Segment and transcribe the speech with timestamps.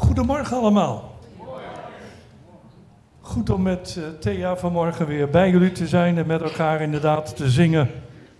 [0.00, 1.14] Goedemorgen allemaal.
[3.20, 7.36] Goed om met uh, Thea vanmorgen weer bij jullie te zijn en met elkaar inderdaad
[7.36, 7.90] te zingen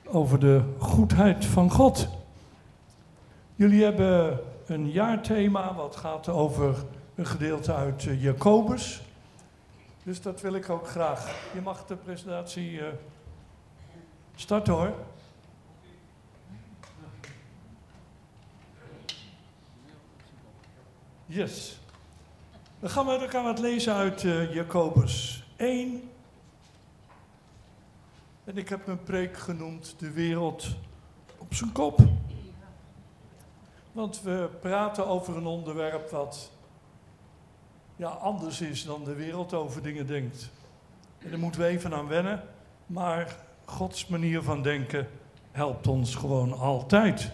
[0.06, 2.08] over de goedheid van God.
[3.54, 6.74] Jullie hebben een jaarthema wat gaat over
[7.14, 9.02] een gedeelte uit uh, Jacobus.
[10.02, 11.34] Dus dat wil ik ook graag.
[11.54, 12.84] Je mag de presentatie uh,
[14.34, 14.92] starten hoor.
[21.32, 21.78] Yes.
[22.80, 26.10] Dan gaan we met elkaar wat lezen uit uh, Jacobus 1.
[28.44, 30.76] En ik heb mijn preek genoemd De wereld
[31.38, 32.00] op zijn kop.
[33.92, 36.50] Want we praten over een onderwerp wat
[37.96, 40.50] ja, anders is dan de wereld over dingen denkt.
[41.18, 42.42] En daar moeten we even aan wennen.
[42.86, 45.08] Maar Gods manier van denken
[45.50, 47.32] helpt ons gewoon altijd.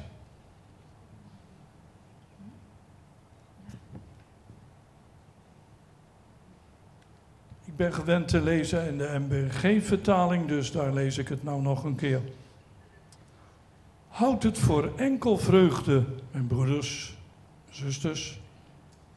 [7.76, 11.94] Ben gewend te lezen in de MBG-vertaling, dus daar lees ik het nou nog een
[11.94, 12.20] keer.
[14.08, 17.16] Houd het voor enkel vreugde, mijn broeders,
[17.70, 18.40] zusters,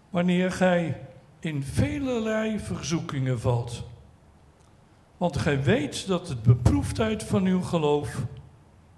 [0.09, 1.01] wanneer gij
[1.39, 3.83] in velelei verzoekingen valt.
[5.17, 8.25] Want gij weet dat de beproefdheid van uw geloof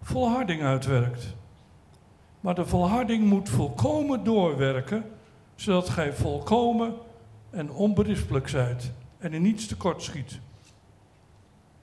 [0.02, 1.36] volharding uitwerkt.
[2.40, 5.06] Maar de volharding moet volkomen doorwerken,
[5.56, 6.94] zodat gij volkomen
[7.50, 8.92] en onberispelijk zijt
[9.22, 10.40] en in niets tekort schiet.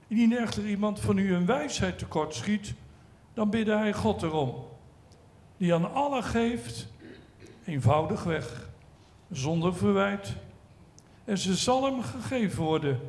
[0.07, 2.73] Indien echter iemand van u een wijsheid tekort schiet,
[3.33, 4.55] dan bidde hij God erom,
[5.57, 6.87] die aan allen geeft,
[7.65, 8.69] eenvoudig weg,
[9.31, 10.35] zonder verwijt.
[11.25, 12.99] En ze zal hem gegeven worden.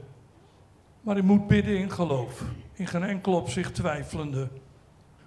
[1.00, 4.48] Maar hij moet bidden in geloof, in geen enkel opzicht twijfelende.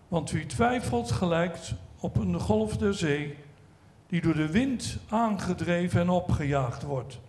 [0.07, 3.37] Want wie twijfelt gelijkt op een golf der zee,
[4.07, 7.19] die door de wind aangedreven en opgejaagd wordt.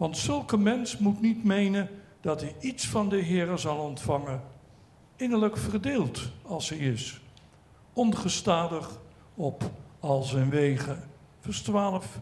[0.00, 1.88] Want zulke mens moet niet menen
[2.20, 4.42] dat hij iets van de Heer zal ontvangen.
[5.16, 7.20] Innerlijk verdeeld als hij is.
[7.92, 8.98] Ongestadig
[9.34, 11.02] op al zijn wegen.
[11.40, 12.20] Vers 12.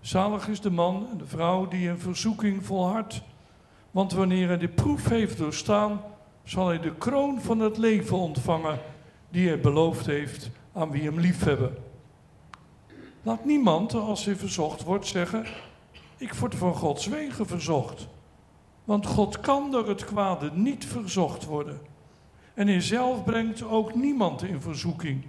[0.00, 3.22] Zalig is de man en de vrouw die een verzoeking volhardt.
[3.90, 6.00] Want wanneer hij de proef heeft doorstaan,
[6.44, 8.78] zal hij de kroon van het leven ontvangen
[9.30, 11.76] die hij beloofd heeft aan wie hem liefhebben.
[13.22, 15.46] Laat niemand, als hij verzocht wordt, zeggen:
[16.22, 18.08] ik word van Gods wegen verzocht.
[18.84, 21.80] Want God kan door het kwade niet verzocht worden.
[22.54, 25.24] En in zelf brengt ook niemand in verzoeking.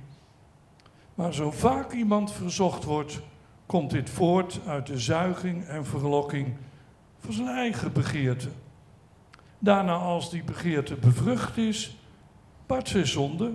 [1.16, 3.22] Maar zo vaak iemand verzocht wordt,
[3.66, 6.56] komt dit voort uit de zuiging en verlokking
[7.20, 8.50] van zijn eigen begeerte.
[9.60, 11.98] Daarna, als die begeerte bevrucht is,
[12.66, 13.54] baart zij zonde.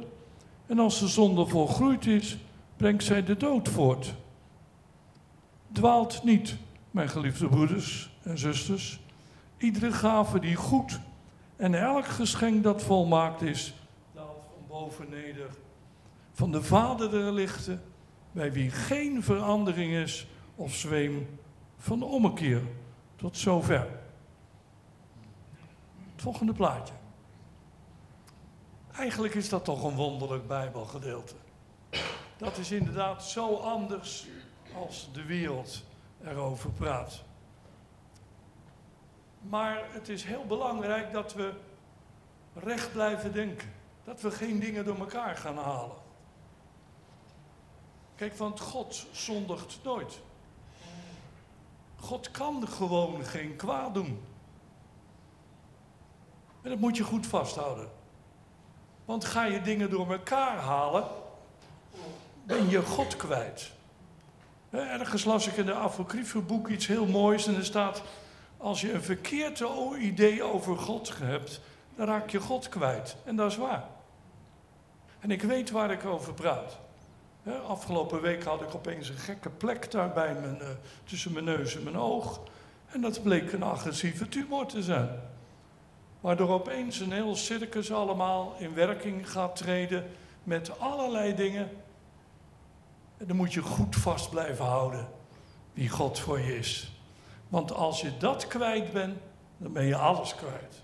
[0.67, 2.39] En als de zonde volgroeid is,
[2.77, 4.15] brengt zij de dood voort.
[5.73, 6.57] Dwaalt niet
[6.91, 9.01] mijn geliefde broeders en zusters.
[9.57, 11.01] Iedere gave die goed
[11.57, 13.75] en elk geschenk dat volmaakt is,
[14.15, 15.51] daalt van boven neder.
[16.33, 17.83] Van de Vader der lichten,
[18.33, 21.39] bij wie geen verandering is of zweem
[21.77, 22.63] van ommekeer.
[23.17, 23.87] Tot zover.
[26.13, 26.95] Het volgende plaatje.
[28.93, 31.35] Eigenlijk is dat toch een wonderlijk Bijbelgedeelte.
[32.37, 34.27] Dat is inderdaad zo anders
[34.75, 35.85] als de wereld
[36.31, 37.23] erover praat.
[39.41, 41.53] Maar het is heel belangrijk dat we
[42.55, 43.73] recht blijven denken.
[44.05, 45.97] Dat we geen dingen door elkaar gaan halen.
[48.17, 50.21] Kijk, want God zondigt nooit.
[51.97, 54.23] God kan gewoon geen kwaad doen.
[56.63, 57.91] En dat moet je goed vasthouden.
[59.05, 61.09] Want ga je dingen door elkaar halen,
[62.45, 63.73] ben je God kwijt.
[64.71, 68.03] Ergens las ik in de boek iets heel moois en er staat...
[68.57, 69.61] als je een verkeerd
[69.99, 71.61] idee over God hebt,
[71.97, 73.17] dan raak je God kwijt.
[73.25, 73.85] En dat is waar.
[75.19, 76.79] En ik weet waar ik over praat.
[77.67, 80.69] Afgelopen week had ik opeens een gekke plek daar bij mijn, uh,
[81.05, 82.41] tussen mijn neus en mijn oog.
[82.93, 85.09] En dat bleek een agressieve tumor te zijn.
[86.21, 90.11] Waardoor opeens een heel circus allemaal in werking gaat treden
[90.43, 91.71] met allerlei dingen
[93.19, 95.09] en dan moet je goed vast blijven houden
[95.73, 96.93] wie God voor je is.
[97.49, 99.19] Want als je dat kwijt bent,
[99.57, 100.83] dan ben je alles kwijt.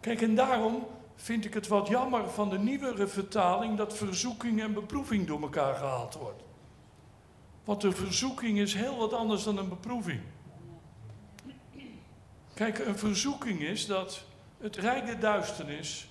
[0.00, 0.86] Kijk, en daarom
[1.16, 5.74] vind ik het wat jammer van de nieuwere vertaling dat verzoeking en beproeving door elkaar
[5.74, 6.42] gehaald wordt.
[7.64, 10.20] Want een verzoeking is heel wat anders dan een beproeving.
[12.54, 14.24] Kijk, een verzoeking is dat
[14.60, 16.08] het rijk der duisternis,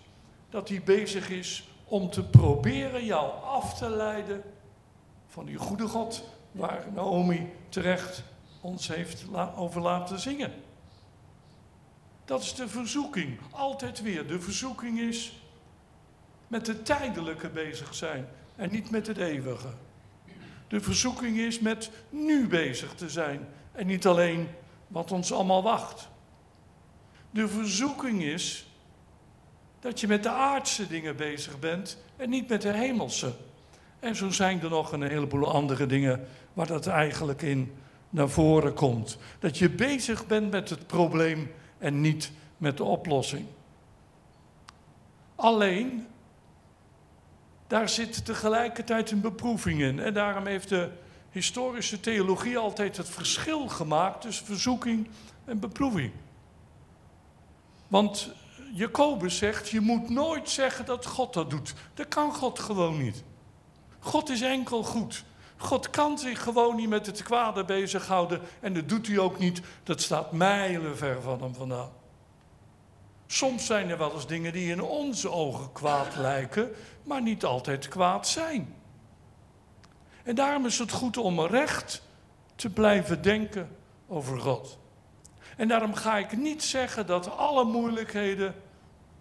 [0.50, 4.44] dat hij bezig is om te proberen jou af te leiden
[5.28, 8.24] van die goede God, waar Naomi terecht
[8.62, 9.26] ons heeft
[9.56, 10.54] over laten zingen.
[12.26, 14.28] Dat is de verzoeking, altijd weer.
[14.28, 15.42] De verzoeking is
[16.48, 19.70] met het tijdelijke bezig zijn en niet met het eeuwige.
[20.68, 24.48] De verzoeking is met nu bezig te zijn en niet alleen
[24.88, 26.10] wat ons allemaal wacht.
[27.32, 28.68] De verzoeking is
[29.80, 33.34] dat je met de aardse dingen bezig bent en niet met de hemelse.
[34.08, 37.74] En zo zijn er nog een heleboel andere dingen waar dat eigenlijk in
[38.10, 39.18] naar voren komt.
[39.40, 43.46] Dat je bezig bent met het probleem en niet met de oplossing.
[45.36, 46.08] Alleen,
[47.68, 50.00] daar zit tegelijkertijd een beproeving in.
[50.00, 50.90] En daarom heeft de
[51.32, 55.08] historische theologie altijd het verschil gemaakt tussen verzoeking
[55.46, 56.12] en beproeving.
[57.88, 58.30] Want
[58.74, 61.74] Jacobus zegt, je moet nooit zeggen dat God dat doet.
[61.94, 63.24] Dat kan God gewoon niet.
[64.00, 65.24] God is enkel goed.
[65.58, 69.62] God kan zich gewoon niet met het kwade bezighouden en dat doet hij ook niet.
[69.84, 71.92] Dat staat mijlenver van hem vandaan.
[73.28, 76.72] Soms zijn er wel eens dingen die in onze ogen kwaad lijken,
[77.04, 78.76] maar niet altijd kwaad zijn.
[80.24, 82.02] En daarom is het goed om recht
[82.56, 83.76] te blijven denken
[84.08, 84.78] over God.
[85.58, 88.56] En daarom ga ik niet zeggen dat alle moeilijkheden,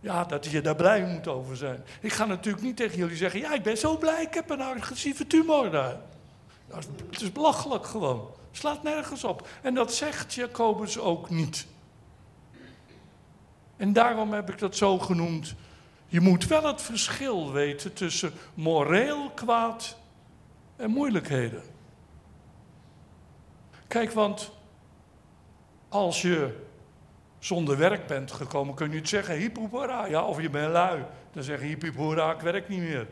[0.06, 1.85] ja, dat je daar blij moet over zijn.
[2.00, 4.61] Ik ga natuurlijk niet tegen jullie zeggen, ja, ik ben zo blij, ik heb een
[4.61, 5.97] agressieve tumor daar.
[7.11, 8.31] het is belachelijk gewoon.
[8.50, 9.49] Slaat nergens op.
[9.62, 11.67] En dat zegt Jacobus ook niet.
[13.76, 15.55] En daarom heb ik dat zo genoemd.
[16.06, 19.97] Je moet wel het verschil weten tussen moreel kwaad
[20.76, 21.62] en moeilijkheden.
[23.87, 24.50] Kijk, want
[25.88, 26.65] als je
[27.38, 31.04] zonder werk bent gekomen, kun je niet zeggen hippopora, ja, of je bent lui.
[31.32, 33.06] Dan zeg je hippopora, ik werk niet meer.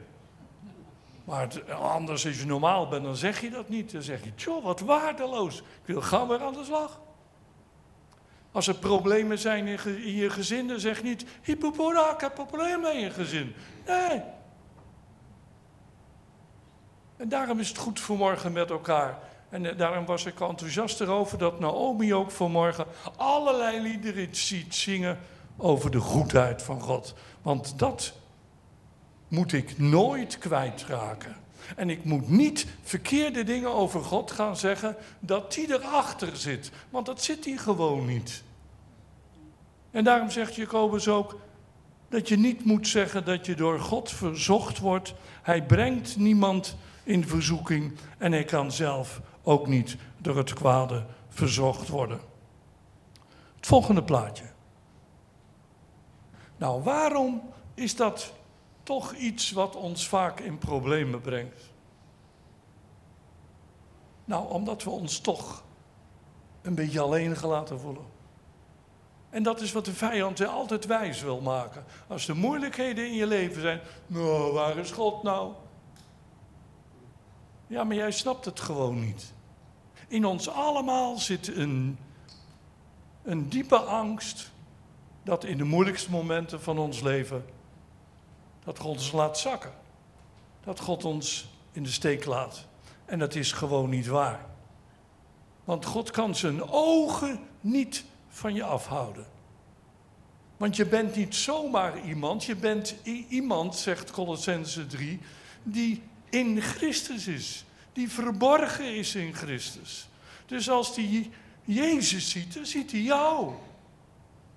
[1.25, 3.93] Maar anders, als je normaal bent, dan zeg je dat niet.
[3.93, 5.59] Dan zeg je, tjoh, wat waardeloos.
[5.59, 7.01] Ik wil gaan weer aan de slag.
[8.53, 12.95] Als er problemen zijn in, je gezin, dan zeg je niet, hippopora, ik heb problemen
[12.95, 13.55] in je gezin.
[13.87, 14.23] Nee.
[17.17, 19.19] En daarom is het goed vanmorgen met elkaar
[19.55, 22.87] en eh, daarom was ik enthousiast erover dat Naomi ook vanmorgen
[23.17, 25.19] allerlei liederen ziet zingen
[25.57, 27.15] over de goedheid van God.
[27.43, 28.13] Want dat
[29.29, 31.37] moet ik nooit kwijtraken.
[31.77, 36.71] En ik moet niet verkeerde dingen over God gaan zeggen dat die erachter zit.
[36.91, 38.43] Want dat zit hij gewoon niet.
[39.91, 41.39] En daarom zegt Jacobus ook
[42.09, 45.15] dat je niet moet zeggen dat je door God verzocht wordt.
[45.43, 51.89] Hij brengt niemand in verzoeking en hij kan zelf ook niet door het kwade verzocht
[51.89, 52.21] worden.
[53.57, 54.45] Het volgende plaatje.
[56.57, 57.43] Nou, waarom
[57.75, 58.33] is dat
[58.83, 61.73] toch iets wat ons vaak in problemen brengt?
[64.25, 65.63] Nou, omdat we ons toch
[66.63, 68.05] een beetje alleen gelaten voelen.
[69.31, 71.85] En dat is wat de vijand je altijd wijs wil maken.
[72.07, 75.53] Als er moeilijkheden in je leven zijn, nou, waar is God nou?
[77.67, 79.33] Ja, maar jij snapt het gewoon niet.
[80.09, 81.99] In ons allemaal zit een,
[83.23, 84.51] een diepe angst
[85.23, 87.45] dat in de moeilijkste momenten van ons leven,
[88.65, 89.73] dat God ons laat zakken.
[90.65, 92.67] Dat God ons in de steek laat.
[93.05, 94.47] En dat is gewoon niet waar.
[95.65, 99.27] Want God kan zijn ogen niet van je afhouden.
[100.57, 102.95] Want je bent niet zomaar iemand, je bent
[103.29, 105.21] iemand, zegt Colossense 3,
[105.63, 106.03] die
[106.35, 110.09] in Christus is die verborgen is in Christus.
[110.47, 111.31] Dus als hij
[111.65, 113.53] Jezus ziet, dan ziet hij jou.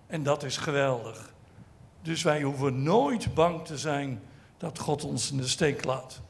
[0.08, 1.34] En dat is geweldig.
[2.02, 4.22] Dus wij hoeven nooit bang te zijn
[4.58, 6.22] dat God ons in de steek laat.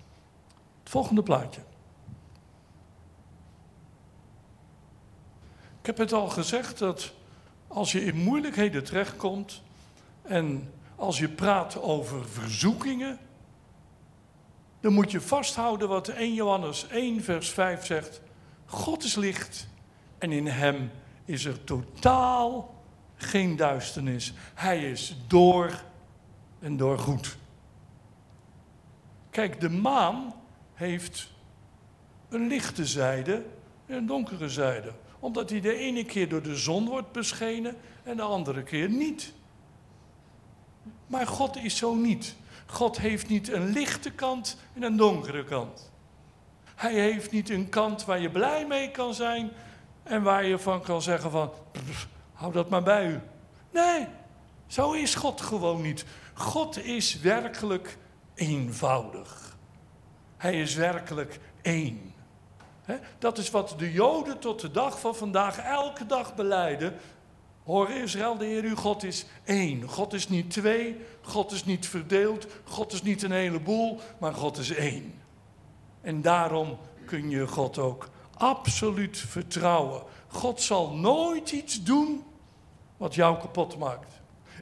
[0.79, 1.61] Het volgende plaatje.
[5.79, 7.13] Ik heb het al gezegd dat
[7.67, 9.61] als je in moeilijkheden terechtkomt
[10.21, 13.19] en als je praat over verzoekingen,
[14.87, 18.21] dan moet je vasthouden wat 1 Johannes 1, vers 5 zegt.
[18.65, 19.67] God is licht
[20.17, 20.91] en in hem
[21.25, 22.75] is er totaal
[23.15, 24.33] geen duisternis.
[24.53, 25.83] Hij is door
[26.59, 27.37] en door goed.
[29.29, 30.33] Kijk, de maan
[30.73, 31.31] heeft
[32.29, 33.45] een lichte zijde
[33.85, 34.93] en een donkere zijde.
[35.19, 39.33] Omdat hij de ene keer door de zon wordt beschenen en de andere keer niet.
[41.07, 42.35] Maar God is zo niet.
[42.67, 45.91] God heeft niet een lichte kant en een donkere kant.
[46.75, 49.51] Hij heeft niet een kant waar je blij mee kan zijn
[50.03, 51.51] en waar je van kan zeggen van,
[52.33, 53.19] hou dat maar bij u.
[53.71, 54.07] Nee,
[54.67, 56.05] zo is God gewoon niet.
[56.33, 57.97] God is werkelijk
[58.33, 59.57] eenvoudig.
[60.37, 62.13] Hij is werkelijk één.
[63.19, 66.95] dat is wat de Joden tot de dag van vandaag elke dag beleiden.
[67.67, 69.89] Hoor Israël, de Heer uw God is één.
[69.89, 74.57] God is niet twee, God is niet verdeeld, God is niet een heleboel, maar God
[74.57, 75.13] is één.
[76.01, 80.03] En daarom kun je God ook absoluut vertrouwen.
[80.27, 82.23] God zal nooit iets doen
[82.97, 84.13] wat jou kapot maakt.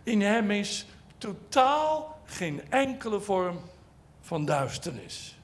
[0.03, 0.85] In Hem is
[1.17, 3.59] totaal geen enkele vorm
[4.21, 5.37] van duisternis.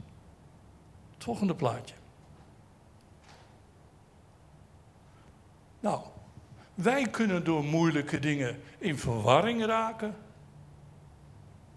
[1.17, 1.95] Volgende plaatje.
[5.79, 6.01] Nou,
[6.73, 10.15] wij kunnen door moeilijke dingen in verwarring raken,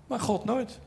[0.07, 0.81] maar God nooit.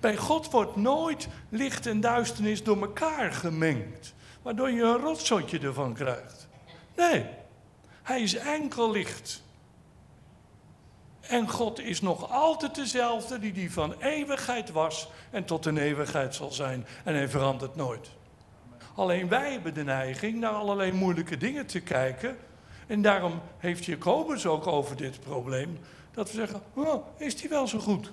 [0.00, 5.94] Bij God wordt nooit licht en duisternis door elkaar gemengd, waardoor je een rotzotje ervan
[5.94, 6.48] krijgt.
[6.96, 7.26] Nee,
[8.02, 9.42] hij is enkel licht.
[11.20, 16.34] En God is nog altijd dezelfde die die van eeuwigheid was en tot een eeuwigheid
[16.34, 16.86] zal zijn.
[17.04, 18.10] En hij verandert nooit.
[18.94, 22.36] Alleen wij hebben de neiging naar allerlei moeilijke dingen te kijken.
[22.86, 25.78] En daarom heeft Jacobus ook over dit probleem.
[26.12, 28.12] Dat we zeggen, oh, is die wel zo goed?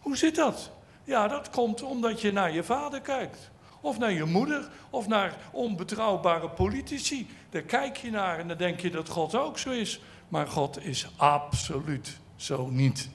[0.00, 0.70] Hoe zit dat?
[1.04, 3.50] Ja, dat komt omdat je naar je vader kijkt.
[3.80, 7.28] Of naar je moeder, of naar onbetrouwbare politici.
[7.50, 10.00] Daar kijk je naar en dan denk je dat God ook zo is.
[10.28, 13.08] Maar God is absoluut zo niet.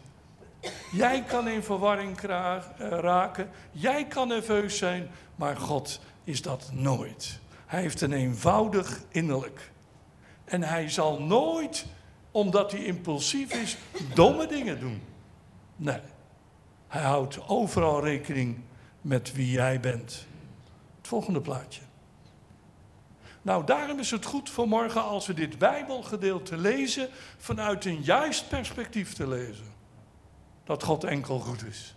[0.92, 7.39] Jij kan in verwarring eh, raken, jij kan nerveus zijn, maar God is dat nooit.
[7.65, 9.72] Hij heeft een eenvoudig innerlijk.
[10.46, 11.86] En hij zal nooit,
[12.32, 13.77] omdat hij impulsief is,
[14.13, 15.01] domme dingen doen.
[15.75, 16.01] Nee,
[16.88, 18.60] hij houdt overal rekening
[19.01, 20.25] met wie jij bent.
[20.98, 21.82] Het volgende plaatje.
[23.42, 28.48] Nou, daarom is het goed voor morgen als we dit Bijbelgedeelte lezen vanuit een juist
[28.48, 29.65] perspectief te lezen.
[30.63, 31.96] Dat God enkel goed is.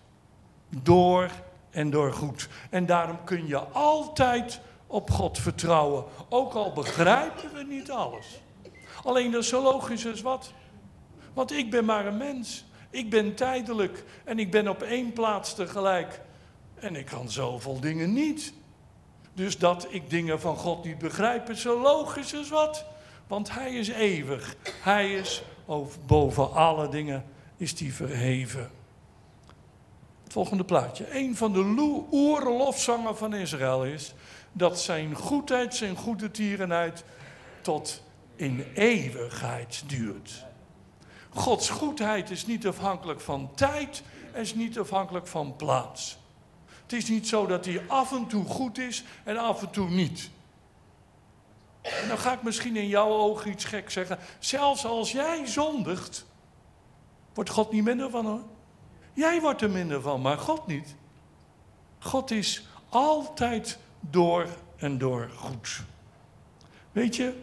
[0.69, 1.31] Door
[1.77, 2.49] en door goed.
[2.71, 6.05] En daarom kun je altijd op God vertrouwen.
[6.29, 8.27] Ook al begrijpen we niet alles.
[9.05, 10.53] Alleen dat is zo logisch als wat.
[11.35, 12.65] Want ik ben maar een mens.
[12.91, 16.21] Ik ben tijdelijk en ik ben op één plaats tegelijk.
[16.75, 18.53] En ik kan zoveel dingen niet.
[19.35, 22.85] Dus dat ik dingen van God niet begrijp is zo logisch als wat.
[23.27, 24.57] Want Hij is eeuwig.
[24.83, 25.43] Hij is
[26.07, 27.25] boven alle dingen
[27.57, 28.71] is hij verheven.
[30.27, 31.17] Het volgende plaatje.
[31.17, 34.15] Een van de oerlofzangen van Israël is
[34.53, 37.05] dat zijn goedheid, zijn goede tierenheid
[37.61, 38.03] tot
[38.37, 40.45] in eeuwigheid duurt.
[41.29, 44.03] Gods goedheid is niet afhankelijk van tijd
[44.33, 46.19] en is niet afhankelijk van plaats.
[46.83, 49.89] Het is niet zo dat hij af en toe goed is en af en toe
[49.89, 50.31] niet.
[51.83, 54.19] En dan ga ik misschien in jouw ogen iets gek zeggen.
[54.39, 56.27] Zelfs als jij zondigt,
[57.35, 58.43] wordt God niet minder van hoor.
[59.17, 60.95] Jij wordt er minder van, maar God niet.
[61.99, 64.47] God is altijd door
[64.77, 65.83] en door goed.
[66.93, 67.35] Weet je,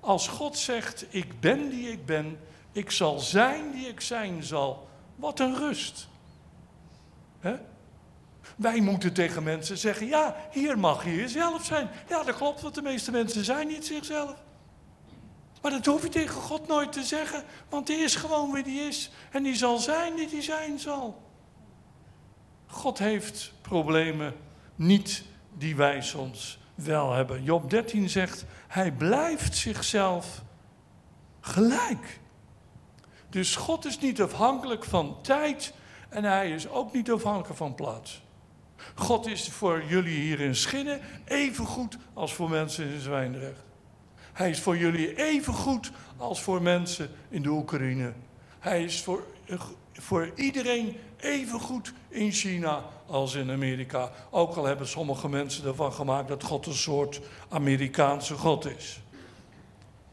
[0.00, 2.38] als God zegt, ik ben die ik ben,
[2.72, 6.08] ik zal zijn die ik zijn zal, wat een rust.
[8.56, 11.88] Wij moeten tegen mensen zeggen, ja, hier mag je jezelf zijn.
[12.08, 14.34] Ja, dat klopt, want de meeste mensen zijn niet zichzelf.
[15.62, 18.80] Maar dat hoef je tegen God nooit te zeggen, want die is gewoon wie die
[18.80, 19.10] is.
[19.30, 21.22] En die zal zijn die die zijn zal.
[22.66, 24.34] God heeft problemen
[24.74, 25.24] niet
[25.54, 27.42] die wij soms wel hebben.
[27.42, 30.42] Job 13 zegt, hij blijft zichzelf
[31.40, 32.20] gelijk.
[33.28, 35.74] Dus God is niet afhankelijk van tijd
[36.08, 38.22] en hij is ook niet afhankelijk van plaats.
[38.94, 43.67] God is voor jullie hier in Schinnen even goed als voor mensen in Zwijndrecht.
[44.38, 48.12] Hij is voor jullie even goed als voor mensen in de Oekraïne.
[48.58, 49.26] Hij is voor,
[49.92, 54.10] voor iedereen even goed in China als in Amerika.
[54.30, 59.00] Ook al hebben sommige mensen ervan gemaakt dat God een soort Amerikaanse God is.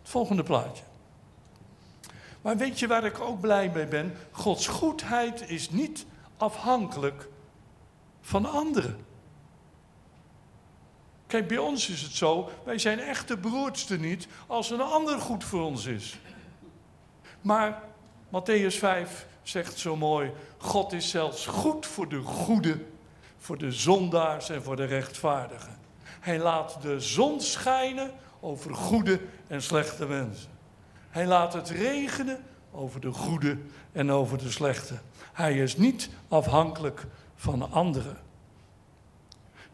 [0.01, 0.83] Het volgende plaatje.
[2.41, 4.13] Maar weet je waar ik ook blij mee ben?
[4.31, 6.05] Gods goedheid is niet
[6.37, 7.27] afhankelijk
[8.21, 8.97] van anderen.
[11.27, 15.19] Kijk, bij ons is het zo, wij zijn echt de broertste niet als een ander
[15.19, 16.19] goed voor ons is.
[17.41, 17.81] Maar
[18.27, 22.79] Matthäus 5 zegt zo mooi, God is zelfs goed voor de goede,
[23.37, 25.79] voor de zondaars en voor de rechtvaardigen.
[26.03, 30.49] Hij laat de zon schijnen over goede en slechte mensen.
[31.09, 33.57] Hij laat het regenen over de goede
[33.91, 34.93] en over de slechte.
[35.33, 37.05] Hij is niet afhankelijk
[37.35, 38.17] van anderen.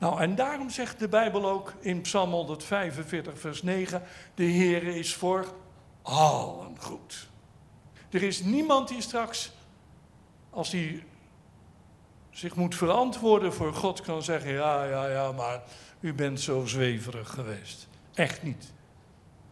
[0.02, 4.04] Nou, en daarom zegt de Bijbel ook in Psalm 145, vers 9:
[4.36, 5.54] De Heer is voor
[6.02, 7.28] allen goed.
[8.10, 9.52] Er is niemand die straks,
[10.50, 11.04] als hij
[12.30, 15.62] zich moet verantwoorden voor God, kan zeggen: ja, ja, ja, maar
[16.00, 17.88] u bent zo zweverig geweest.
[18.14, 18.74] Echt niet.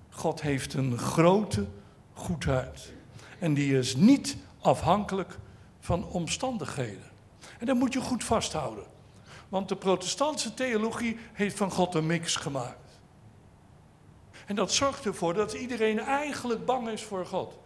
[0.10, 1.66] God heeft een grote
[2.14, 2.94] goedheid.
[3.40, 5.38] En die is niet afhankelijk
[5.80, 7.12] van omstandigheden.
[7.60, 8.89] En dat moet je goed vasthouden.
[9.50, 13.00] Want de protestantse theologie heeft van God een mix gemaakt.
[14.46, 17.58] En dat zorgt ervoor dat iedereen eigenlijk bang is voor God.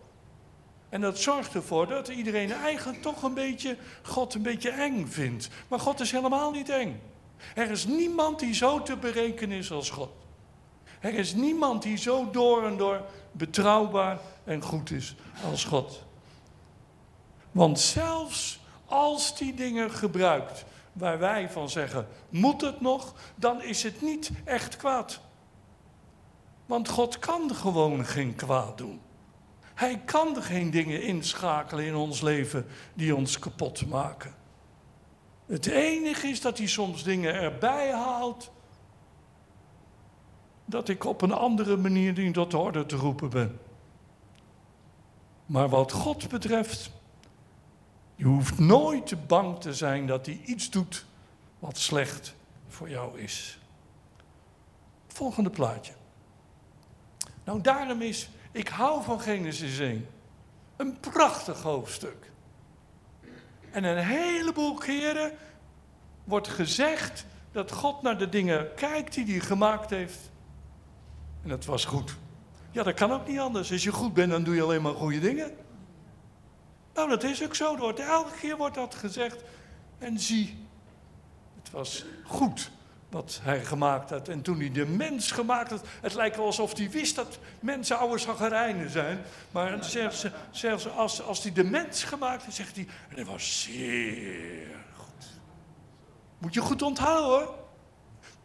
[0.90, 5.50] En dat zorgt ervoor dat iedereen eigenlijk toch een beetje God een beetje eng vindt.
[5.68, 7.02] Maar God is helemaal niet eng.
[7.56, 10.10] Er is niemand die zo te berekenen is als God.
[11.00, 15.16] Er is niemand die zo door en door betrouwbaar en goed is
[15.50, 16.04] als God.
[17.52, 23.84] Want zelfs als die dingen gebruikt waar wij van zeggen, moet het nog, dan is
[23.84, 25.22] het niet echt kwaad.
[26.66, 29.02] Want God kan gewoon geen kwaad doen.
[29.74, 34.34] Hij kan er geen dingen inschakelen in ons leven die ons kapot maken.
[35.46, 38.52] Het enige is dat hij soms dingen erbij haalt.
[40.66, 43.60] Dat ik op een andere manier niet tot de orde te roepen ben.
[45.46, 46.92] Maar wat God betreft,
[48.16, 51.06] je hoeft nooit bang te zijn dat hij iets doet
[51.60, 52.36] wat slecht
[52.68, 53.60] voor jou is.
[55.08, 55.94] Volgende plaatje.
[57.44, 60.08] Nou, daarom is, ik hou van Genesis 1.
[60.76, 62.32] Een prachtig hoofdstuk.
[63.72, 65.32] En een heleboel keren
[66.24, 70.32] wordt gezegd dat God naar de dingen kijkt die hij gemaakt heeft.
[71.44, 72.16] En dat was goed.
[72.72, 73.72] Ja, dat kan ook niet anders.
[73.72, 75.52] Als je goed bent, dan doe je alleen maar goede dingen.
[76.94, 77.78] Nou, dat is ook zo.
[77.78, 79.44] Wordt, elke keer wordt dat gezegd.
[79.98, 80.68] En zie,
[81.62, 82.72] het was goed
[83.10, 84.28] wat hij gemaakt had.
[84.28, 87.98] En toen hij de mens gemaakt had, het lijkt wel alsof hij wist dat mensen
[87.98, 89.22] oude zaggerijnen zijn.
[89.52, 93.62] Maar zelfs, zelfs als, als hij de mens gemaakt had, zegt hij, en dat was
[93.62, 95.26] zeer goed.
[96.38, 97.63] Moet je goed onthouden hoor.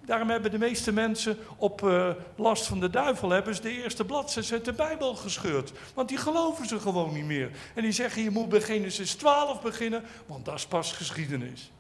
[0.09, 4.05] Daarom hebben de meeste mensen op uh, last van de duivel hebben ze de eerste
[4.05, 5.73] bladzijde uit de Bijbel gescheurd.
[5.95, 7.51] Want die geloven ze gewoon niet meer.
[7.75, 11.71] En die zeggen je moet bij Genesis 12 beginnen, want dat is pas geschiedenis.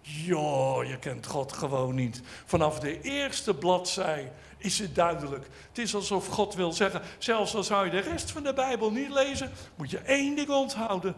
[0.00, 2.22] Jo, je kent God gewoon niet.
[2.44, 5.46] Vanaf de eerste bladzij is het duidelijk.
[5.68, 8.90] Het is alsof God wil zeggen, zelfs al zou je de rest van de Bijbel
[8.90, 11.14] niet lezen, moet je één ding onthouden.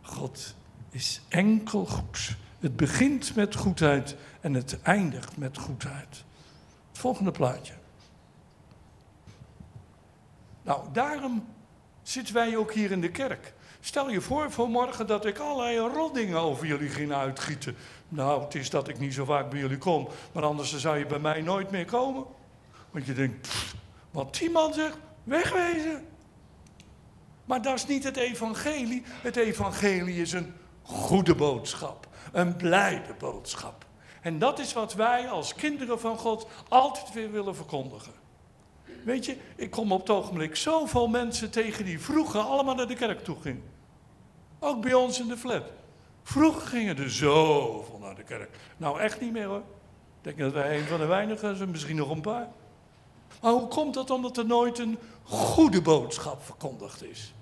[0.00, 0.54] God
[0.90, 2.36] is enkel goed.
[2.62, 6.24] Het begint met goedheid en het eindigt met goedheid.
[6.88, 7.72] Het volgende plaatje.
[10.62, 11.46] Nou, daarom
[12.02, 13.54] zitten wij ook hier in de kerk.
[13.80, 17.76] Stel je voor vanmorgen dat ik allerlei roddingen over jullie ging uitgieten.
[18.08, 21.06] Nou, het is dat ik niet zo vaak bij jullie kom, maar anders zou je
[21.06, 22.24] bij mij nooit meer komen.
[22.90, 23.48] Want je denkt,
[24.10, 26.06] wat die man zegt, wegwezen.
[27.44, 29.02] Maar dat is niet het evangelie.
[29.06, 33.86] Het evangelie is een goede boodschap, een blijde boodschap.
[34.20, 38.12] En dat is wat wij als kinderen van God altijd weer willen verkondigen.
[39.04, 42.94] Weet je, ik kom op het ogenblik zoveel mensen tegen die vroeger allemaal naar de
[42.94, 43.70] kerk toe gingen.
[44.58, 45.64] Ook bij ons in de flat.
[46.22, 48.56] Vroeger gingen er zoveel naar de kerk.
[48.76, 49.62] Nou, echt niet meer hoor.
[50.22, 52.48] Ik denk dat wij een van de weinigen zijn, misschien nog een paar.
[53.42, 57.34] Maar hoe komt dat omdat er nooit een goede boodschap verkondigd is?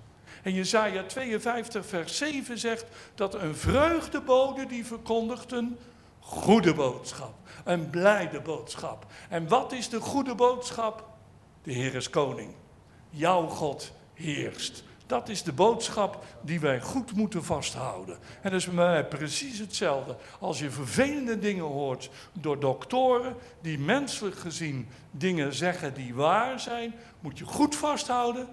[0.43, 5.79] En Jezaja 52 vers 7 zegt dat een vreugdebode die verkondigt een
[6.21, 7.35] goede boodschap.
[7.65, 9.07] Een blijde boodschap.
[9.29, 11.09] En wat is de goede boodschap?
[11.63, 12.55] De Heer is koning.
[13.11, 14.85] Jouw God heerst.
[15.07, 18.19] Dat is de boodschap die wij goed moeten vasthouden.
[18.43, 20.17] En dat is bij mij precies hetzelfde.
[20.39, 26.95] Als je vervelende dingen hoort door doktoren die menselijk gezien dingen zeggen die waar zijn,
[27.21, 28.49] moet je goed vasthouden.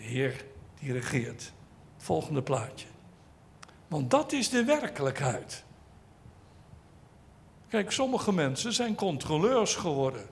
[0.00, 0.44] Heer
[0.78, 1.52] die regeert.
[1.96, 2.86] Volgende plaatje.
[3.88, 5.64] Want dat is de werkelijkheid.
[7.68, 10.28] Kijk, sommige mensen zijn controleurs geworden.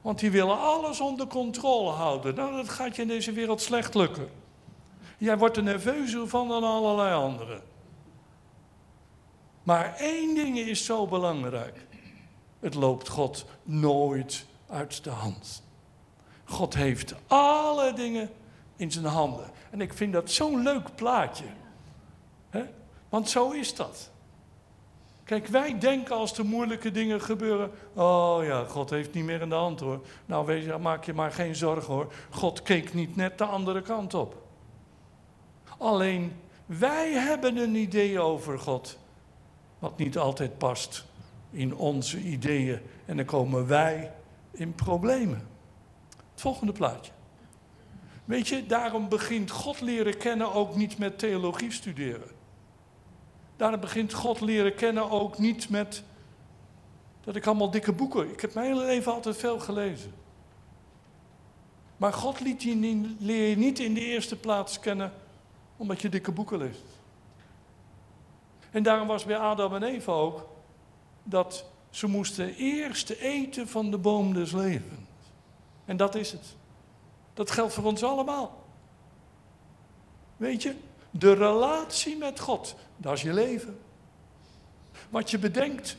[0.00, 2.34] Want die willen alles onder controle houden.
[2.34, 4.28] Nou, dat gaat je in deze wereld slecht lukken.
[5.18, 7.62] Jij wordt er nerveuzer van dan allerlei anderen.
[9.62, 11.86] Maar één ding is zo belangrijk.
[12.60, 15.62] Het loopt God nooit uit de hand.
[16.44, 18.30] God heeft alle dingen
[18.78, 19.50] in zijn handen.
[19.70, 21.44] En ik vind dat zo'n leuk plaatje.
[23.08, 24.10] Want zo is dat.
[25.24, 27.70] Kijk, wij denken als er moeilijke dingen gebeuren.
[27.94, 30.00] Oh ja, God heeft niet meer in de hand hoor.
[30.26, 32.12] Nou, weet je, maak je maar geen zorgen hoor.
[32.30, 34.42] God keek niet net de andere kant op.
[35.78, 36.32] Alleen
[36.66, 38.98] wij hebben een idee over God.
[39.78, 41.04] Wat niet altijd past
[41.50, 42.80] in onze ideeën.
[43.04, 44.12] En dan komen wij
[44.50, 45.48] in problemen.
[46.32, 47.12] Het volgende plaatje.
[48.28, 52.30] Weet je, daarom begint God leren kennen ook niet met theologie studeren.
[53.56, 56.02] Daarom begint God leren kennen ook niet met
[57.24, 58.30] dat ik allemaal dikke boeken.
[58.30, 60.12] Ik heb mijn hele leven altijd veel gelezen.
[61.96, 65.12] Maar God liet je niet, leer je niet in de eerste plaats kennen
[65.76, 66.84] omdat je dikke boeken leest.
[68.70, 70.48] En daarom was bij Adam en Eva ook
[71.22, 75.00] dat ze moesten eerst eten van de boom des levens.
[75.84, 76.56] En dat is het.
[77.38, 78.64] Dat geldt voor ons allemaal.
[80.36, 80.74] Weet je,
[81.10, 83.78] de relatie met God, dat is je leven.
[85.10, 85.96] Wat je bedenkt,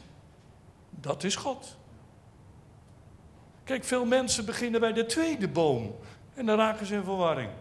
[0.90, 1.78] dat is God.
[3.64, 5.96] Kijk, veel mensen beginnen bij de tweede boom
[6.34, 7.52] en dan raken ze in verwarring.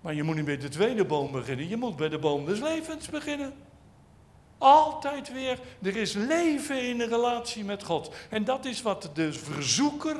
[0.00, 2.60] Maar je moet niet bij de tweede boom beginnen, je moet bij de boom des
[2.60, 3.52] levens beginnen.
[4.58, 8.14] Altijd weer, er is leven in de relatie met God.
[8.30, 10.16] En dat is wat de verzoeker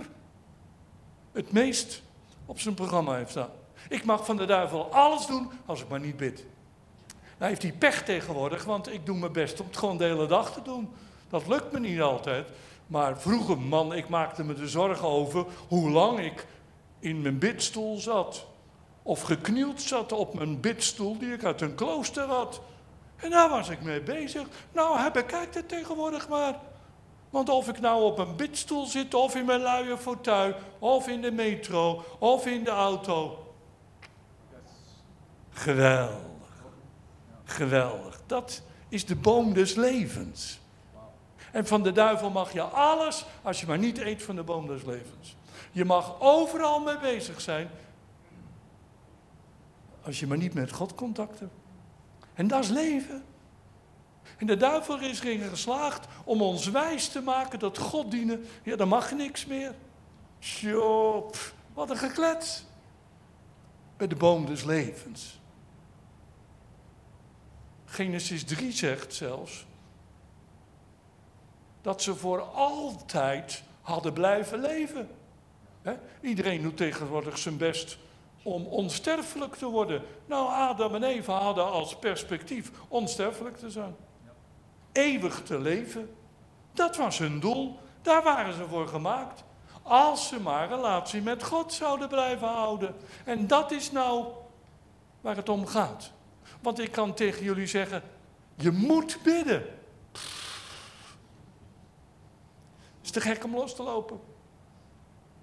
[1.33, 2.03] het meest
[2.47, 3.51] op zijn programma heeft staan.
[3.89, 6.45] Ik mag van de duivel alles doen als ik maar niet bid.
[7.39, 10.27] Nou heeft hij pech tegenwoordig, want ik doe mijn best om het gewoon de hele
[10.27, 10.91] dag te doen.
[11.29, 12.49] Dat lukt me niet altijd.
[12.87, 16.47] Maar vroeger, man, ik maakte me de zorgen over hoe lang ik
[16.99, 18.47] in mijn bidstoel zat.
[19.03, 22.61] Of geknield zat op mijn bidstoel die ik uit een klooster had.
[23.17, 24.47] En daar was ik mee bezig.
[24.73, 26.59] Nou, bekijkt het tegenwoordig maar.
[27.33, 31.21] Want of ik nou op een bidstoel zit, of in mijn luie fauteuil, of in
[31.21, 33.55] de metro, of in de auto.
[35.51, 36.65] Geweldig.
[37.45, 38.21] Geweldig.
[38.27, 40.61] Dat is de boom des levens.
[41.53, 44.67] En van de duivel mag je alles, als je maar niet eet van de boom
[44.67, 45.37] des levens.
[45.71, 47.71] Je mag overal mee bezig zijn,
[50.05, 51.55] als je maar niet met God contact hebt.
[52.35, 53.25] En dat is leven.
[54.39, 58.77] En de duivel is erin geslaagd om ons wijs te maken dat God dienen, ja,
[58.77, 59.75] dan mag niks meer.
[60.41, 61.37] Sjop,
[61.75, 62.65] wat een geklets.
[63.97, 65.41] Bij de boom des levens.
[67.85, 69.67] Genesis 3 zegt zelfs
[71.83, 75.09] dat ze voor altijd hadden blijven leven.
[76.21, 77.99] Iedereen doet tegenwoordig zijn best
[78.43, 80.03] om onsterfelijk te worden.
[80.27, 83.97] Nou, Adam en Eva hadden als perspectief onsterfelijk te zijn.
[84.93, 86.15] Eeuwig te leven.
[86.73, 87.79] Dat was hun doel.
[88.03, 89.45] Daar waren ze voor gemaakt.
[89.83, 92.95] Als ze maar relatie met God zouden blijven houden.
[93.25, 94.27] En dat is nou
[95.21, 96.11] waar het om gaat.
[96.61, 98.03] Want ik kan tegen jullie zeggen,
[98.55, 99.65] je moet bidden.
[103.03, 104.21] Het is te gek om los te lopen.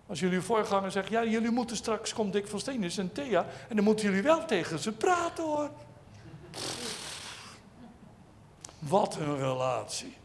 [0.07, 3.75] Als jullie voorganger zegt, ja, jullie moeten straks, komt Dick van Steenis en Thea, en
[3.75, 5.69] dan moeten jullie wel tegen ze praten hoor.
[8.79, 10.17] Wat een relatie.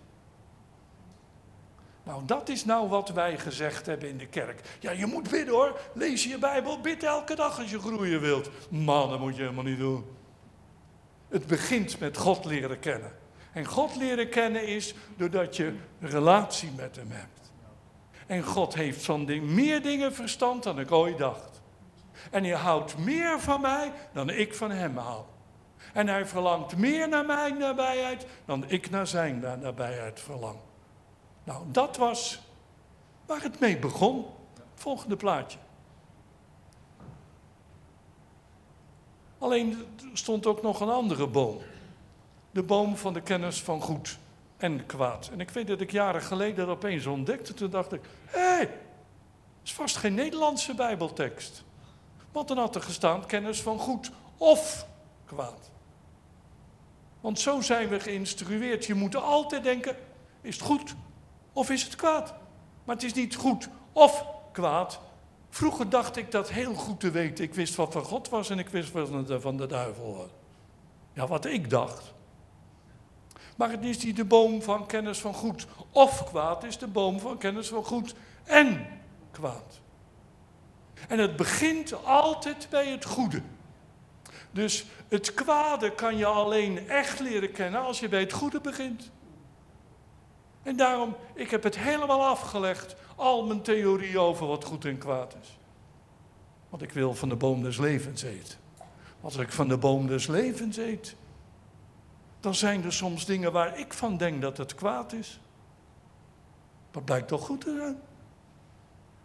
[2.04, 4.60] Nou, dat is nou wat wij gezegd hebben in de kerk.
[4.80, 5.80] Ja, je moet bidden hoor.
[5.94, 8.50] Lees je Bijbel, bid elke dag als je groeien wilt.
[8.70, 10.04] Man, dat moet je helemaal niet doen.
[11.28, 13.12] Het begint met God leren kennen.
[13.52, 17.52] En God leren kennen is doordat je relatie met Hem hebt.
[18.26, 21.62] En God heeft van ding, meer dingen verstand dan ik ooit dacht.
[22.30, 25.24] En hij houdt meer van mij dan ik van Hem hou.
[25.94, 30.58] En hij verlangt meer naar mijn nabijheid dan ik naar zijn nabijheid verlang.
[31.44, 32.40] Nou, dat was
[33.26, 34.26] waar het mee begon.
[34.74, 35.58] Volgende plaatje.
[39.38, 41.58] Alleen stond ook nog een andere boom.
[42.50, 44.18] De boom van de kennis van goed
[44.56, 45.28] en kwaad.
[45.32, 47.54] En ik weet dat ik jaren geleden dat opeens ontdekte.
[47.54, 48.78] Toen dacht ik, hé, hey,
[49.62, 51.64] is vast geen Nederlandse bijbeltekst.
[52.32, 54.86] Want dan had er gestaan kennis van goed of
[55.24, 55.72] kwaad.
[57.24, 58.84] Want zo zijn we geïnstrueerd.
[58.84, 59.96] Je moet altijd denken,
[60.40, 60.94] is het goed
[61.52, 62.34] of is het kwaad?
[62.84, 65.00] Maar het is niet goed of kwaad.
[65.48, 67.44] Vroeger dacht ik dat heel goed te weten.
[67.44, 69.08] Ik wist wat van God was en ik wist wat
[69.40, 70.28] van de duivel was.
[71.12, 72.12] Ja, wat ik dacht.
[73.56, 77.20] Maar het is niet de boom van kennis van goed of kwaad, is de boom
[77.20, 78.86] van kennis van goed en
[79.30, 79.80] kwaad.
[81.08, 83.42] En het begint altijd bij het goede.
[84.54, 89.10] Dus het kwade kan je alleen echt leren kennen als je bij het goede begint.
[90.62, 95.36] En daarom, ik heb het helemaal afgelegd, al mijn theorie over wat goed en kwaad
[95.42, 95.58] is.
[96.68, 98.58] Want ik wil van de boom des levens eten.
[99.20, 101.16] Als ik van de boom des levens eet,
[102.40, 105.40] dan zijn er soms dingen waar ik van denk dat het kwaad is.
[106.92, 108.00] Maar blijkt toch goed te zijn.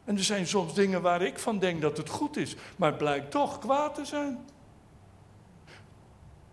[0.05, 2.97] En er zijn soms dingen waar ik van denk dat het goed is, maar het
[2.97, 4.45] blijkt toch kwaad te zijn.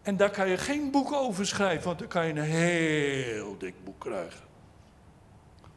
[0.07, 3.75] En daar kan je geen boek over schrijven, want dan kan je een heel dik
[3.85, 4.41] boek krijgen.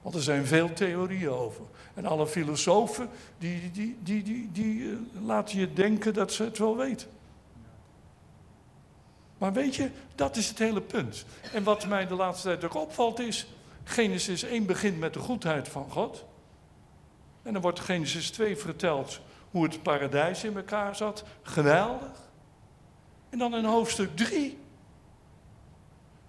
[0.01, 1.63] Want er zijn veel theorieën over.
[1.93, 6.57] En alle filosofen die, die, die, die, die, eh, laten je denken dat ze het
[6.57, 7.07] wel weten.
[9.37, 11.25] Maar weet je, dat is het hele punt.
[11.53, 13.47] En wat mij de laatste tijd ook opvalt is,
[13.83, 16.25] Genesis 1 begint met de goedheid van God.
[17.41, 21.23] En dan wordt Genesis 2 verteld hoe het paradijs in elkaar zat.
[21.41, 22.28] Geweldig.
[23.29, 24.59] En dan in hoofdstuk 3.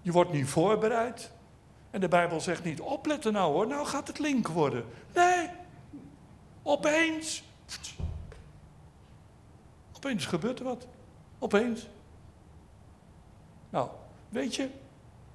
[0.03, 1.31] Je wordt niet voorbereid.
[1.91, 4.85] En de Bijbel zegt niet, opletten nou hoor, nou gaat het link worden.
[5.15, 5.49] Nee,
[6.63, 7.43] opeens.
[9.93, 10.87] Opeens gebeurt er wat.
[11.39, 11.89] Opeens.
[13.71, 13.89] Nou,
[14.29, 14.71] weet je,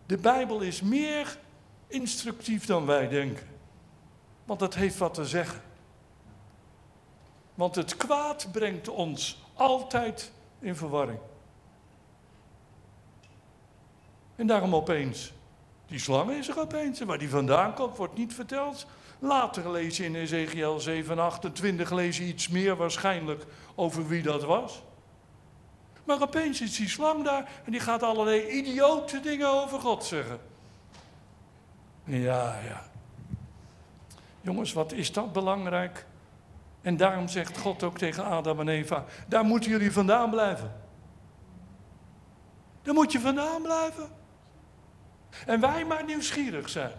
[0.05, 1.37] de Bijbel is meer
[1.87, 3.47] instructief dan wij denken.
[4.45, 5.61] Want het heeft wat te zeggen.
[7.53, 11.19] Want het kwaad brengt ons altijd in verwarring.
[14.35, 15.33] En daarom opeens,
[15.87, 16.99] die slang is er opeens.
[16.99, 18.85] En waar die vandaan komt, wordt niet verteld.
[19.19, 23.45] Later lees je in Ezekiel 7, 28 lees je iets meer waarschijnlijk
[23.75, 24.83] over wie dat was.
[26.03, 30.39] Maar opeens is die slang daar en die gaat allerlei idiote dingen over God zeggen.
[32.03, 32.83] Ja, ja.
[34.41, 36.05] Jongens, wat is dat belangrijk?
[36.81, 40.71] En daarom zegt God ook tegen Adam en Eva: daar moeten jullie vandaan blijven.
[42.81, 44.09] Daar moet je vandaan blijven.
[45.45, 46.91] En wij maar nieuwsgierig zijn.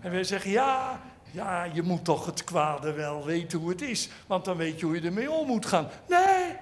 [0.00, 4.08] En wij zeggen: ja, ja, je moet toch het kwade wel weten hoe het is,
[4.26, 5.88] want dan weet je hoe je ermee om moet gaan.
[6.08, 6.56] Nee,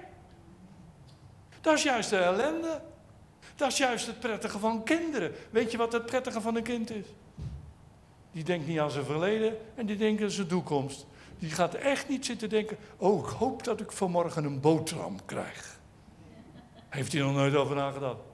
[1.61, 2.81] dat is juist de ellende.
[3.55, 5.31] Dat is juist het prettige van kinderen.
[5.49, 7.05] Weet je wat het prettige van een kind is?
[8.31, 11.05] Die denkt niet aan zijn verleden en die denkt aan zijn toekomst.
[11.39, 15.79] Die gaat echt niet zitten denken: Oh, ik hoop dat ik vanmorgen een boterham krijg.
[16.89, 18.28] Heeft hij nog nooit over nagedacht?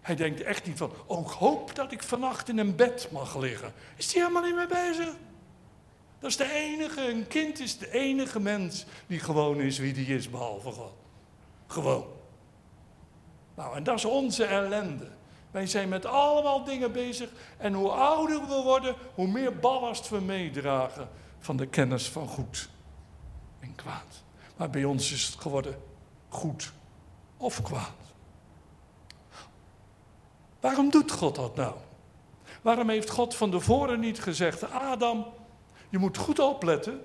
[0.00, 3.36] Hij denkt echt niet van: Oh, ik hoop dat ik vannacht in een bed mag
[3.36, 3.72] liggen.
[3.96, 5.14] Is hij helemaal niet mee bezig?
[6.18, 10.06] Dat is de enige, een kind is de enige mens die gewoon is wie die
[10.06, 10.92] is, behalve God.
[11.66, 12.06] Gewoon.
[13.54, 15.08] Nou, en dat is onze ellende.
[15.50, 17.30] Wij zijn met allemaal dingen bezig.
[17.56, 21.08] En hoe ouder we worden, hoe meer ballast we meedragen
[21.38, 22.68] van de kennis van goed
[23.60, 24.22] en kwaad.
[24.56, 25.82] Maar bij ons is het geworden
[26.28, 26.72] goed
[27.36, 27.99] of kwaad.
[30.60, 31.74] Waarom doet God dat nou?
[32.62, 35.26] Waarom heeft God van tevoren niet gezegd: Adam,
[35.88, 37.04] je moet goed opletten.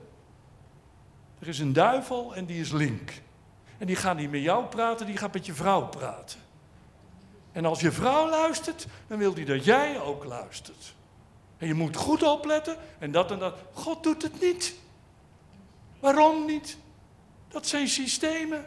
[1.40, 3.22] Er is een duivel en die is link.
[3.78, 6.40] En die gaat niet met jou praten, die gaat met je vrouw praten.
[7.52, 10.96] En als je vrouw luistert, dan wil hij dat jij ook luistert.
[11.58, 13.58] En je moet goed opletten en dat en dat.
[13.74, 14.76] God doet het niet.
[16.00, 16.78] Waarom niet?
[17.48, 18.66] Dat zijn systemen.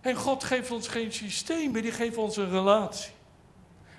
[0.00, 3.12] En God geeft ons geen systeem, die geeft ons een relatie.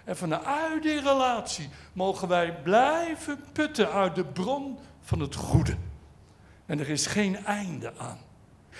[0.03, 5.75] En vanuit die relatie mogen wij blijven putten uit de bron van het goede.
[6.65, 8.17] En er is geen einde aan.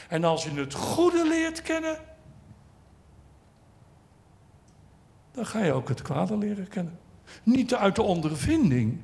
[0.10, 1.98] En als je het goede leert kennen,
[5.32, 7.00] dan ga je ook het kwade leren kennen.
[7.44, 9.02] Niet uit de ondervinding.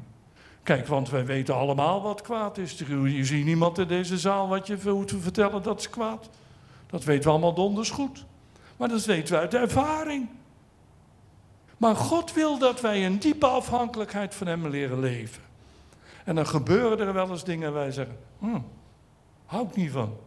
[0.64, 2.78] Kijk, want wij weten allemaal wat kwaad is.
[2.78, 6.30] Je ziet niemand in deze zaal wat je hoeft te vertellen dat is kwaad.
[6.88, 8.26] Dat weten we allemaal donders goed.
[8.78, 10.30] Maar dat weten we uit de ervaring.
[11.80, 15.44] Maar God wil dat wij een diepe afhankelijkheid van Hem leren leven.
[16.24, 18.60] En dan gebeuren er wel eens dingen waar wij zeggen, hm,
[19.46, 20.18] hou ik niet van.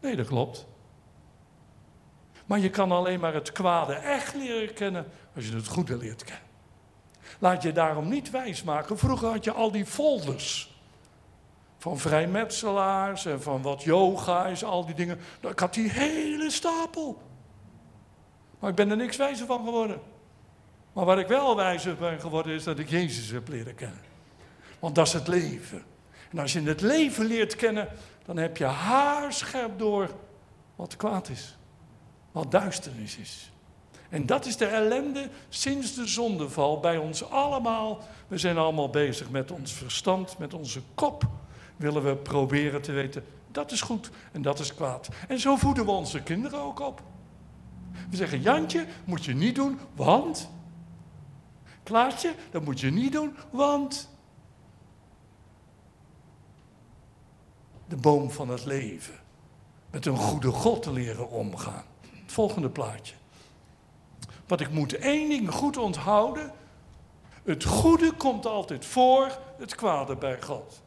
[0.00, 0.66] Nee, dat klopt.
[2.46, 6.24] Maar je kan alleen maar het kwade echt leren kennen als je het goede leert
[6.24, 6.44] kennen.
[7.38, 8.98] Laat je daarom niet wijsmaken.
[8.98, 10.74] Vroeger had je al die folders.
[11.78, 15.18] Van vrijmetselaars en van wat yoga is, al die dingen.
[15.40, 17.22] Ik had die hele stapel.
[18.58, 20.00] Maar ik ben er niks wijzer van geworden.
[20.96, 24.00] Maar waar ik wel wijzer ben geworden is dat ik Jezus heb leren kennen.
[24.78, 25.82] Want dat is het leven.
[26.30, 27.88] En als je het leven leert kennen,
[28.24, 30.10] dan heb je haarscherp door
[30.76, 31.56] wat kwaad is.
[32.32, 33.52] Wat duisternis is.
[34.08, 37.98] En dat is de ellende sinds de zondeval bij ons allemaal.
[38.28, 41.26] We zijn allemaal bezig met ons verstand, met onze kop.
[41.76, 45.08] Willen we proberen te weten, dat is goed en dat is kwaad.
[45.28, 47.02] En zo voeden we onze kinderen ook op.
[48.10, 50.54] We zeggen, Jantje, moet je niet doen, want...
[51.86, 54.08] Klaasje, dat moet je niet doen, want...
[57.88, 59.14] De boom van het leven.
[59.90, 61.84] Met een goede God te leren omgaan.
[62.00, 63.14] Het volgende plaatje.
[64.46, 66.52] Wat ik moet één ding goed onthouden.
[67.44, 70.82] Het goede komt altijd voor het kwade bij God.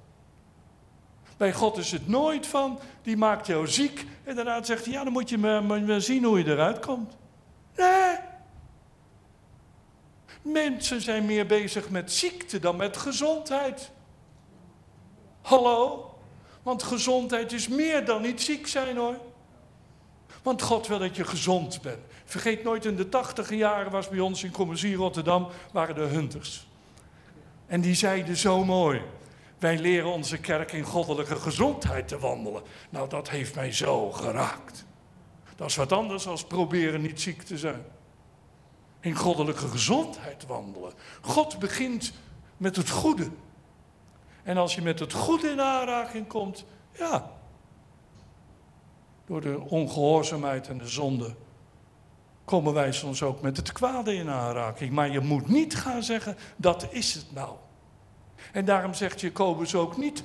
[1.37, 4.05] Bij God is het nooit van, die maakt jou ziek.
[4.23, 7.17] En daarna zegt hij, ja, dan moet je maar, zien hoe je eruit komt.
[7.75, 8.28] Nee.
[10.51, 13.91] Mensen zijn meer bezig met ziekte dan met gezondheid.
[15.41, 16.05] Hallo?
[16.63, 19.17] Want gezondheid is meer dan niet ziek zijn hoor.
[20.43, 21.99] Want God wil dat je gezond bent.
[22.25, 26.67] Vergeet nooit, in de tachtige jaren was bij ons in Commissie Rotterdam, waren de hunters.
[27.65, 29.01] En die zeiden zo mooi,
[29.57, 32.61] wij leren onze kerk in goddelijke gezondheid te wandelen.
[32.89, 34.85] Nou, dat heeft mij zo geraakt.
[35.55, 37.85] Dat is wat anders als proberen niet ziek te zijn.
[38.99, 40.93] In goddelijke gezondheid wandelen.
[41.21, 42.13] God begint
[42.57, 43.29] met het goede.
[44.43, 46.65] En als je met het goede in aanraking komt,
[46.97, 47.31] ja,
[49.25, 51.35] door de ongehoorzaamheid en de zonde,
[52.45, 54.91] komen wij soms ook met het kwade in aanraking.
[54.91, 57.55] Maar je moet niet gaan zeggen, dat is het nou.
[58.51, 60.23] En daarom zegt Jacobus ook niet,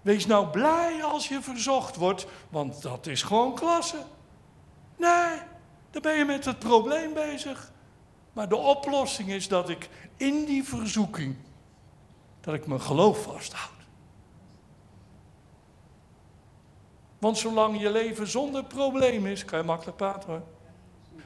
[0.00, 4.02] wees nou blij als je verzocht wordt, want dat is gewoon klasse.
[4.96, 5.38] Nee,
[5.90, 7.72] dan ben je met het probleem bezig.
[8.32, 11.36] Maar de oplossing is dat ik in die verzoeking,
[12.40, 13.70] dat ik mijn geloof vasthoud.
[17.18, 20.42] Want zolang je leven zonder probleem is, kan je makkelijk praten hoor.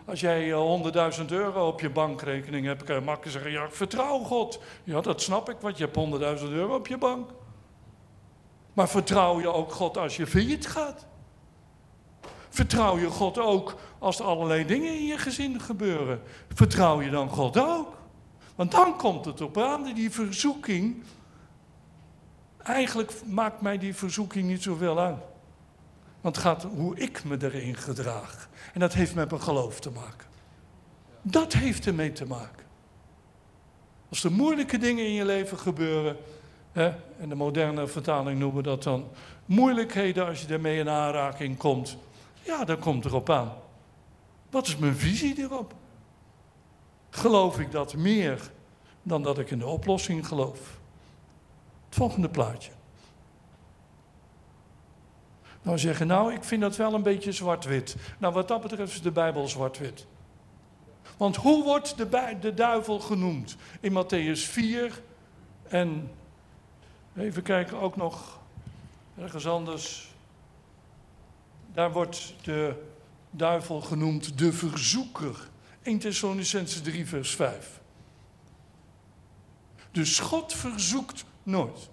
[0.05, 3.75] Als jij 100.000 eh, euro op je bankrekening hebt, kan je makkelijk zeggen, ja, ik
[3.75, 4.61] vertrouw God.
[4.85, 7.31] Ja, dat snap ik, want je hebt 100.000 euro op je bank.
[8.73, 11.07] Maar vertrouw je ook God als je failliet gaat?
[12.57, 16.21] Vertrouw je God ook als er allerlei dingen in je gezin gebeuren?
[16.55, 17.97] Vertrouw je dan God ook?
[18.55, 21.03] Want dan komt het op aan, die verzoeking.
[22.63, 25.19] Eigenlijk maakt mij die verzoeking niet zoveel uit.
[26.21, 28.49] Want het gaat hoe ik me erin gedraag.
[28.73, 30.27] En dat heeft met mijn geloof te maken.
[31.23, 32.65] Dat heeft ermee te maken.
[34.09, 36.17] Als er moeilijke dingen in je leven gebeuren,
[36.73, 39.09] hè, en de moderne vertaling noemen we dat dan
[39.47, 41.97] moeilijkheden als je ermee in aanraking komt,
[42.47, 43.53] ja, dan komt erop aan.
[44.51, 45.75] Wat is mijn visie erop?
[47.11, 48.51] Geloof ik dat meer
[49.03, 50.79] dan dat ik in de oplossing geloof?
[51.87, 52.71] Het volgende plaatje.
[55.63, 57.97] Nou zeggen, nou, ik vind dat wel een beetje zwart-wit.
[58.19, 60.07] Nou, wat dat betreft is de Bijbel zwart-wit.
[61.17, 63.57] Want hoe wordt de, de duivel genoemd?
[63.81, 65.03] In Matthäus 4
[65.69, 66.11] en
[67.17, 68.39] even kijken ook nog
[69.19, 70.15] ergens anders.
[71.77, 72.83] Daar wordt de
[73.31, 75.49] duivel genoemd de verzoeker.
[75.83, 77.81] 1 Thessalonicense 3 vers 5.
[79.91, 81.89] Dus God verzoekt nooit.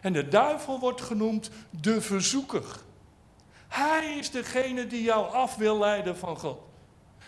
[0.00, 2.64] En de duivel wordt genoemd de verzoeker.
[3.68, 6.60] Hij is degene die jou af wil leiden van God.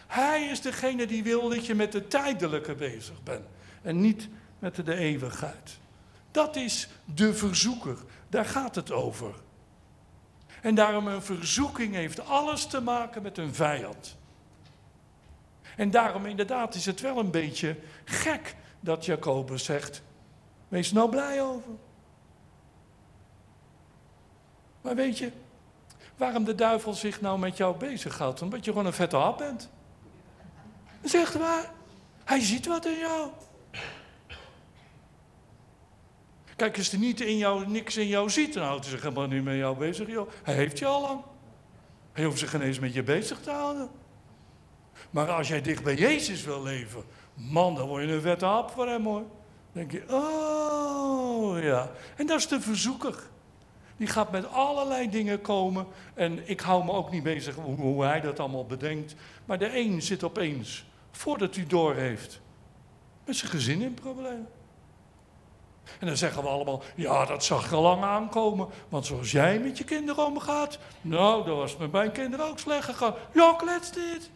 [0.07, 3.47] Hij is degene die wil dat je met de tijdelijke bezig bent
[3.83, 5.79] en niet met de eeuwigheid.
[6.31, 7.97] Dat is de verzoeker.
[8.29, 9.35] Daar gaat het over.
[10.65, 14.17] En daarom een verzoeking heeft alles te maken met een vijand.
[15.77, 20.03] En daarom inderdaad is het wel een beetje gek dat Jacobus zegt,
[20.69, 21.71] wees nou blij over.
[24.81, 25.33] Maar weet je,
[26.17, 28.43] waarom de duivel zich nou met jou bezighoudt?
[28.43, 29.71] Omdat je gewoon een vette hap bent.
[31.03, 31.71] Zegt waar.
[32.25, 33.31] Hij ziet wat in jou.
[36.57, 39.27] Kijk, als hij niet in jou, niks in jou ziet, dan houdt hij zich helemaal
[39.27, 40.09] niet met jou bezig.
[40.09, 40.31] Joh.
[40.43, 41.21] Hij heeft je al lang.
[42.13, 43.89] Hij hoeft zich geen eens met je bezig te houden.
[45.11, 48.71] Maar als jij dicht bij Jezus wil leven, man, dan word je een vette hap
[48.71, 49.23] voor hem hoor.
[49.23, 49.27] Dan
[49.73, 51.91] denk je, oh ja.
[52.17, 53.23] En dat is de verzoeker.
[53.97, 55.87] Die gaat met allerlei dingen komen.
[56.15, 59.15] En ik hou me ook niet bezig hoe, hij dat allemaal bedenkt.
[59.45, 62.41] Maar de een zit opeens, voordat hij door heeft,
[63.25, 64.49] met zijn gezin in problemen.
[66.01, 68.69] En dan zeggen we allemaal, ja, dat zag al lang aankomen.
[68.89, 72.85] Want zoals jij met je kinderen omgaat, nou, dat was met mijn kinderen ook slecht
[72.85, 73.15] gegaan.
[73.33, 74.31] Ja, klets dit.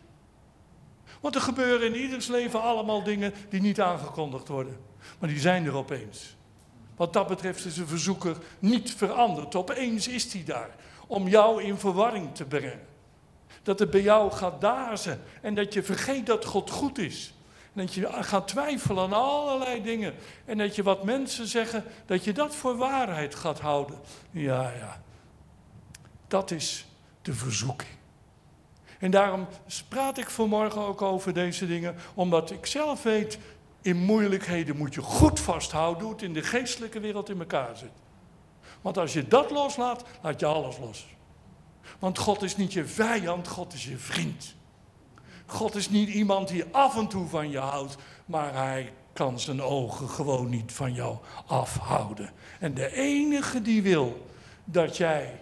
[1.20, 4.80] Want er gebeuren in ieders leven allemaal dingen die niet aangekondigd worden.
[5.18, 6.37] Maar die zijn er opeens.
[6.96, 9.54] Wat dat betreft is de verzoeker niet veranderd.
[9.54, 10.70] Opeens is hij daar
[11.06, 12.87] om jou in verwarring te brengen.
[13.62, 17.32] Dat het bij jou gaat dazen en dat je vergeet dat God goed is.
[17.79, 20.14] Dat je gaat twijfelen aan allerlei dingen.
[20.45, 23.99] En dat je wat mensen zeggen, dat je dat voor waarheid gaat houden.
[24.31, 25.03] Ja, ja.
[26.29, 26.87] Dat is
[27.23, 27.91] de verzoeking.
[28.99, 29.47] En daarom
[29.88, 33.39] praat ik vanmorgen ook over deze dingen, omdat ik zelf weet
[33.83, 37.93] in moeilijkheden moet je goed vasthouden hoe het in de geestelijke wereld in elkaar zit.
[38.81, 41.07] Want als je dat loslaat, laat je alles los.
[41.99, 44.57] Want God is niet je vijand, God is je vriend.
[45.51, 47.96] God is niet iemand die af en toe van je houdt,
[48.26, 52.32] maar hij kan zijn ogen gewoon niet van jou afhouden.
[52.61, 54.26] En de enige die wil
[54.64, 55.40] dat jij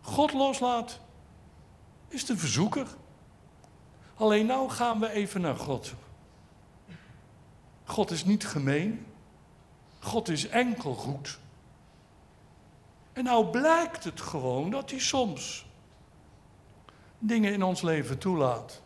[0.00, 1.00] God loslaat,
[2.08, 2.86] is de verzoeker.
[4.14, 5.94] Alleen nou gaan we even naar God.
[7.84, 9.06] God is niet gemeen.
[9.98, 11.38] God is enkel goed.
[13.12, 15.66] En nou blijkt het gewoon dat hij soms
[17.18, 18.82] dingen in ons leven toelaat.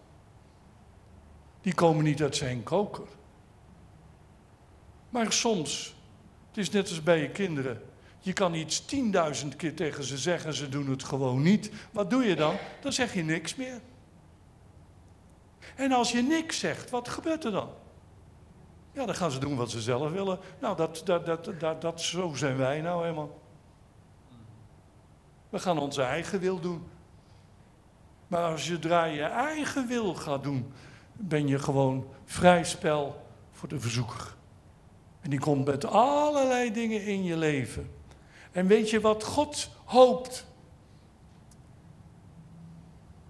[1.62, 3.06] Die komen niet uit zijn koker.
[5.10, 5.94] Maar soms,
[6.48, 7.82] het is net als bij je kinderen.
[8.18, 11.70] Je kan iets tienduizend keer tegen ze zeggen, ze doen het gewoon niet.
[11.90, 12.56] Wat doe je dan?
[12.80, 13.80] Dan zeg je niks meer.
[15.76, 17.70] En als je niks zegt, wat gebeurt er dan?
[18.92, 20.38] Ja, dan gaan ze doen wat ze zelf willen.
[20.60, 23.40] Nou, dat, dat, dat, dat, dat, zo zijn wij nou helemaal.
[25.48, 26.86] We gaan onze eigen wil doen.
[28.26, 30.72] Maar als je draai je eigen wil gaat doen,
[31.28, 34.34] ben je gewoon vrij spel voor de verzoeker.
[35.20, 37.90] En die komt met allerlei dingen in je leven.
[38.52, 40.46] En weet je wat God hoopt?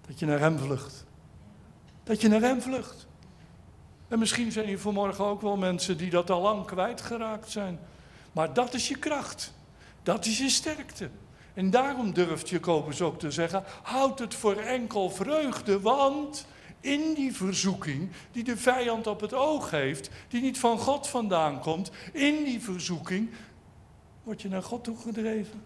[0.07, 1.05] Dat je naar Hem vlucht.
[2.03, 3.07] Dat je naar Hem vlucht.
[4.07, 7.79] En misschien zijn hier vanmorgen ook wel mensen die dat al lang kwijtgeraakt zijn.
[8.31, 9.53] Maar dat is je kracht.
[10.03, 11.09] Dat is je sterkte.
[11.53, 16.45] En daarom durft Jacobus ook te zeggen: houd het voor enkel vreugde, want
[16.83, 21.59] in die verzoeking die de vijand op het oog heeft, die niet van God vandaan
[21.59, 23.29] komt, in die verzoeking
[24.23, 25.61] word je naar God toegedreven.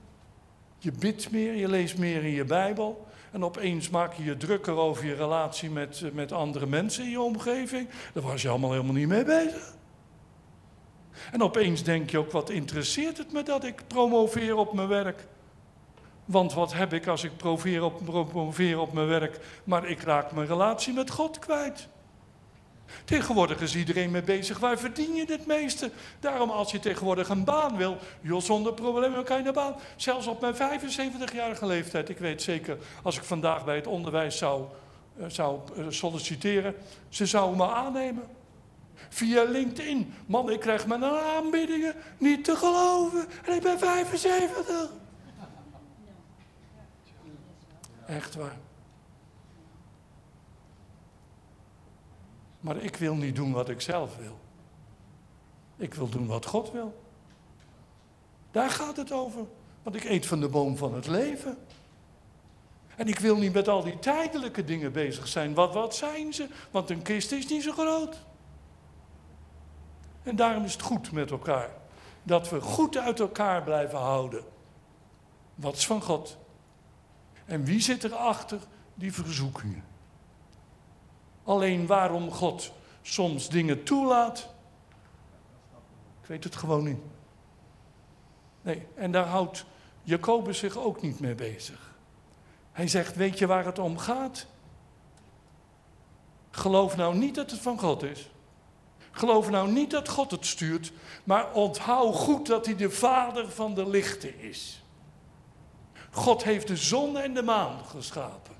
[0.77, 3.07] Je bidt meer, je leest meer in je Bijbel.
[3.31, 7.21] En opeens maak je je drukker over je relatie met, met andere mensen in je
[7.21, 7.89] omgeving.
[8.13, 9.75] Daar was je allemaal helemaal niet mee bezig.
[11.31, 15.27] En opeens denk je ook, wat interesseert het me dat ik promoveer op mijn werk?
[16.27, 20.31] Want wat heb ik als ik promoveer op, promoveer op mijn werk, maar ik raak
[20.31, 21.87] mijn relatie met God kwijt?
[23.05, 24.59] Tegenwoordig is iedereen mee bezig.
[24.59, 25.91] Waar verdien je het meeste?
[26.19, 29.75] Daarom als je tegenwoordig een baan wil, joh, zonder problemen kan je een baan.
[29.95, 32.09] Zelfs op mijn 75-jarige leeftijd.
[32.09, 34.65] Ik weet zeker, als ik vandaag bij het onderwijs zou,
[35.19, 36.75] uh, zou uh, solliciteren,
[37.09, 38.23] ze zouden me aannemen.
[39.09, 40.13] Via LinkedIn.
[40.25, 43.25] Man, ik krijg mijn aanbiedingen niet te geloven.
[43.45, 44.89] En ik ben 75.
[48.07, 48.57] Echt waar.
[52.59, 54.39] Maar ik wil niet doen wat ik zelf wil.
[55.75, 57.01] Ik wil doen wat God wil.
[58.51, 59.45] Daar gaat het over.
[59.83, 61.57] Want ik eet van de boom van het leven.
[62.95, 65.53] En ik wil niet met al die tijdelijke dingen bezig zijn.
[65.53, 66.47] Wat, wat zijn ze?
[66.71, 68.17] Want een kist is niet zo groot.
[70.23, 71.69] En daarom is het goed met elkaar.
[72.23, 74.43] Dat we goed uit elkaar blijven houden.
[75.55, 76.37] Wat is van God?
[77.47, 78.59] En wie zit erachter
[78.93, 79.83] die verzoekingen?
[81.43, 82.71] Alleen waarom God
[83.01, 84.49] soms dingen toelaat,
[86.21, 86.99] ik weet het gewoon niet.
[88.61, 89.65] Nee, en daar houdt
[90.03, 91.95] Jacobus zich ook niet mee bezig.
[92.71, 94.45] Hij zegt, weet je waar het om gaat?
[96.49, 98.29] Geloof nou niet dat het van God is.
[99.11, 100.91] Geloof nou niet dat God het stuurt,
[101.23, 104.83] maar onthoud goed dat hij de vader van de lichten is.
[106.17, 108.55] God heeft de zon en de maan geschapen.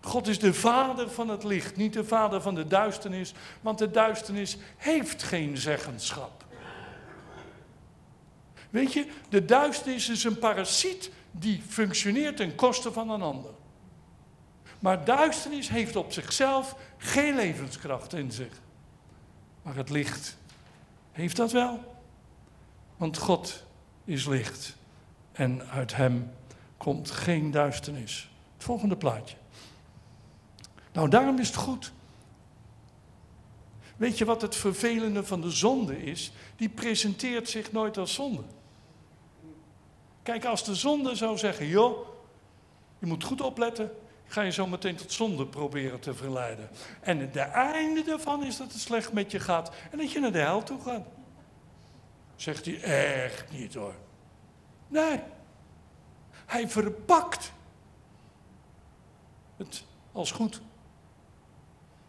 [0.00, 3.90] God is de vader van het licht, niet de vader van de duisternis, want de
[3.90, 6.44] duisternis heeft geen zeggenschap.
[8.70, 13.50] Weet je, de duisternis is een parasiet die functioneert ten koste van een ander.
[14.78, 18.60] Maar duisternis heeft op zichzelf geen levenskracht in zich.
[19.62, 20.36] Maar het licht
[21.12, 21.98] heeft dat wel.
[22.96, 23.64] Want God
[24.04, 24.76] is licht
[25.34, 26.30] en uit hem
[26.76, 28.30] komt geen duisternis.
[28.54, 29.36] Het volgende plaatje.
[30.92, 31.92] Nou, daarom is het goed.
[33.96, 36.32] Weet je wat het vervelende van de zonde is?
[36.56, 38.42] Die presenteert zich nooit als zonde.
[40.22, 42.08] Kijk, als de zonde zou zeggen, joh,
[42.98, 43.90] je moet goed opletten,
[44.26, 46.68] ga je zo meteen tot zonde proberen te verleiden.
[47.00, 50.32] En het einde daarvan is dat het slecht met je gaat en dat je naar
[50.32, 51.06] de hel toe gaat.
[52.36, 53.94] Zegt hij, echt niet hoor.
[54.88, 55.20] Nee,
[56.46, 57.52] hij verpakt
[59.56, 60.60] het als goed.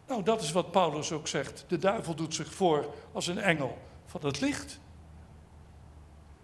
[0.06, 1.64] Nou, dat is wat Paulus ook zegt.
[1.68, 4.78] De duivel doet zich voor als een engel van het licht.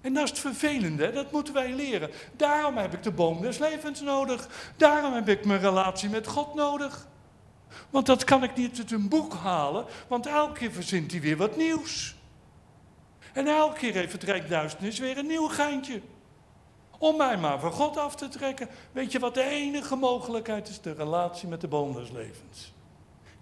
[0.00, 2.10] En dat is het vervelende, dat moeten wij leren.
[2.36, 4.48] Daarom heb ik de boom des levens nodig.
[4.76, 7.06] Daarom heb ik mijn relatie met God nodig.
[7.90, 11.36] Want dat kan ik niet uit een boek halen, want elke keer verzint hij weer
[11.36, 12.16] wat nieuws.
[13.32, 16.00] En elke keer heeft het Rijk Duisternis weer een nieuw geintje.
[17.02, 18.68] Om mij maar van God af te trekken.
[18.92, 20.80] Weet je wat de enige mogelijkheid is?
[20.80, 22.72] De relatie met de boom des levens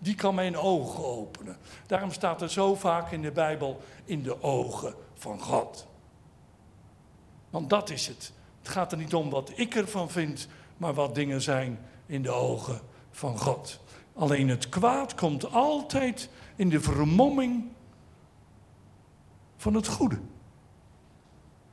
[0.00, 1.56] die kan mijn ogen openen.
[1.86, 5.86] Daarom staat er zo vaak in de Bijbel in de ogen van God.
[7.50, 8.32] Want dat is het.
[8.58, 12.30] Het gaat er niet om wat ik ervan vind, maar wat dingen zijn in de
[12.30, 12.80] ogen
[13.10, 13.80] van God.
[14.14, 17.64] Alleen het kwaad komt altijd in de vermomming
[19.56, 20.18] van het goede.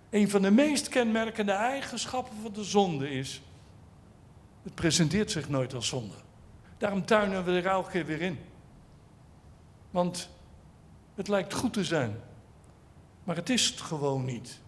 [0.09, 3.41] Een van de meest kenmerkende eigenschappen van de zonde is
[4.63, 6.15] Het presenteert zich nooit als zonde.
[6.77, 8.39] Daarom tuinen we er elke keer weer in.
[9.89, 10.29] Want
[11.15, 12.19] het lijkt goed te zijn,
[13.23, 14.59] maar het is het gewoon niet.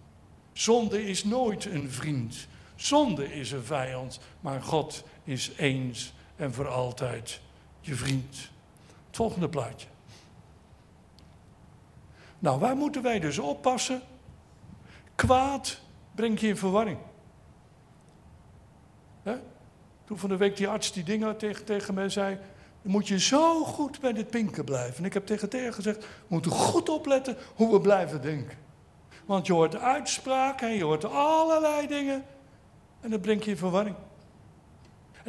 [0.53, 2.47] Zonde is nooit een vriend.
[2.75, 7.41] Zonde is een vijand, maar God is eens en voor altijd
[7.81, 8.35] je vriend.
[9.07, 9.87] Het volgende plaatje.
[12.39, 14.01] Nou, waar moeten wij dus oppassen?
[15.19, 15.79] Kwaad
[16.15, 16.97] brengt je in verwarring.
[20.05, 22.37] Toen van de week die arts die dingen tegen, tegen mij zei,
[22.81, 24.97] dan moet je zo goed bij dit pinken blijven.
[24.97, 28.57] En ik heb tegen Thea gezegd, we moeten goed opletten hoe we blijven denken.
[29.25, 32.25] Want je hoort uitspraken en je hoort allerlei dingen.
[33.01, 33.95] En dat brengt je in verwarring.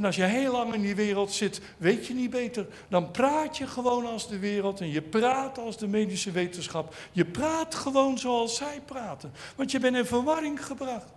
[0.01, 2.67] En als je heel lang in die wereld zit, weet je niet beter.
[2.89, 6.95] Dan praat je gewoon als de wereld en je praat als de medische wetenschap.
[7.13, 9.33] Je praat gewoon zoals zij praten.
[9.57, 11.13] Want je bent in verwarring gebracht.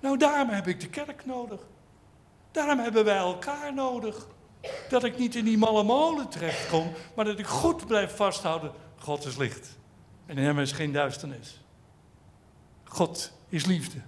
[0.00, 1.60] Nou, daarom heb ik de kerk nodig.
[2.50, 4.26] Daarom hebben wij elkaar nodig.
[4.88, 8.72] Dat ik niet in die malle molen terechtkom, maar dat ik goed blijf vasthouden.
[8.98, 9.76] God is licht.
[10.26, 11.60] En in hem is geen duisternis.
[12.84, 13.98] God is liefde.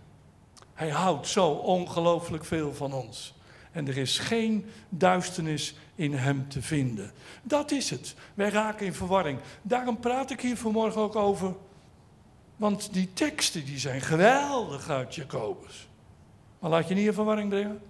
[0.74, 3.38] Hij houdt zo ongelooflijk veel van ons.
[3.73, 7.12] En er is geen duisternis in hem te vinden.
[7.43, 8.14] Dat is het.
[8.35, 9.39] Wij raken in verwarring.
[9.62, 11.55] Daarom praat ik hier vanmorgen ook over.
[12.57, 15.89] Want die teksten die zijn geweldig uit Jacobus.
[16.59, 17.81] Maar laat je niet in verwarring brengen.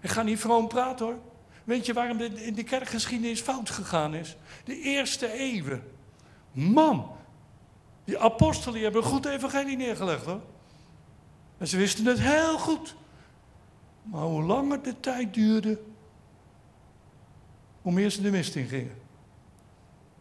[0.00, 1.18] Ik ga niet vroom praten hoor.
[1.64, 4.36] Weet je waarom de, in de kerkgeschiedenis fout gegaan is?
[4.64, 5.82] De eerste eeuwen.
[6.52, 7.10] Man,
[8.04, 10.40] die apostelen hebben een goed evangelie neergelegd hoor.
[11.58, 12.94] En ze wisten het heel goed.
[14.02, 15.80] Maar hoe langer de tijd duurde,
[17.82, 19.00] hoe meer ze de mist in gingen.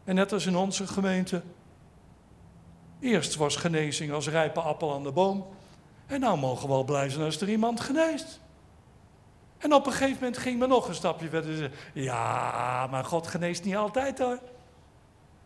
[0.04, 1.42] En net als in onze gemeente.
[3.00, 5.48] Eerst was genezing als rijpe appel aan de boom.
[6.06, 8.40] En nou mogen we wel blij zijn als er iemand geneest.
[9.58, 11.72] En op een gegeven moment ging men nog een stapje verder.
[11.94, 14.40] Ja, maar God geneest niet altijd hoor.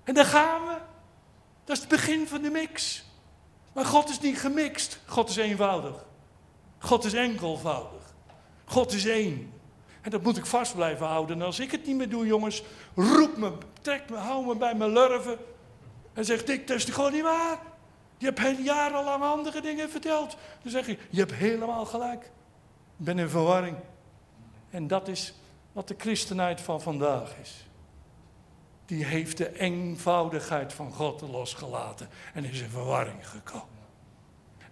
[0.04, 0.78] En daar gaan we.
[1.64, 3.06] Dat is het begin van de mix.
[3.74, 5.00] Maar God is niet gemixt.
[5.06, 6.06] God is eenvoudig.
[6.78, 7.95] God is enkelvoudig.
[8.66, 9.54] God is één.
[10.02, 11.40] En dat moet ik vast blijven houden.
[11.40, 12.64] En als ik het niet meer doe, jongens,
[12.96, 13.52] roep me,
[13.82, 15.38] trek me, hou me bij mijn lurven.
[16.14, 17.60] En zeg, Dick, dat is gewoon niet waar.
[18.18, 20.38] Je hebt jarenlang andere dingen verteld.
[20.62, 22.24] Dan zeg ik, je hebt helemaal gelijk.
[22.98, 23.78] Ik ben in verwarring.
[24.70, 25.34] En dat is
[25.72, 27.68] wat de christenheid van vandaag is.
[28.86, 33.75] Die heeft de eenvoudigheid van God losgelaten en is in verwarring gekomen.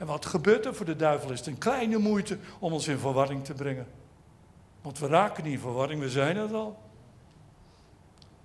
[0.03, 1.31] En wat gebeurt er voor de duivel?
[1.31, 3.87] Is het een kleine moeite om ons in verwarring te brengen.
[4.81, 6.81] Want we raken niet in verwarring, we zijn het al.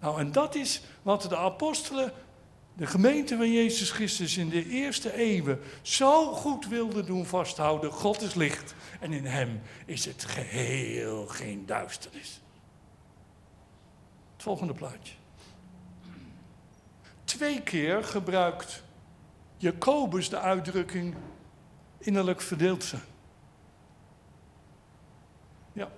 [0.00, 2.12] Nou, en dat is wat de apostelen,
[2.74, 7.92] de gemeente van Jezus Christus in de eerste eeuwen zo goed wilden doen vasthouden.
[7.92, 12.40] God is licht en in hem is het geheel geen duisternis.
[14.32, 15.14] Het volgende plaatje.
[17.24, 18.82] Twee keer gebruikt
[19.56, 21.14] Jacobus de uitdrukking
[21.98, 23.02] innerlijk verdeeld zijn.
[25.72, 25.88] Ja.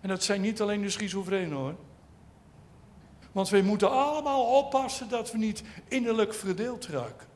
[0.00, 1.74] En dat zijn niet alleen de schizofrenen hoor.
[3.32, 7.26] Want wij moeten allemaal oppassen dat we niet innerlijk verdeeld raken.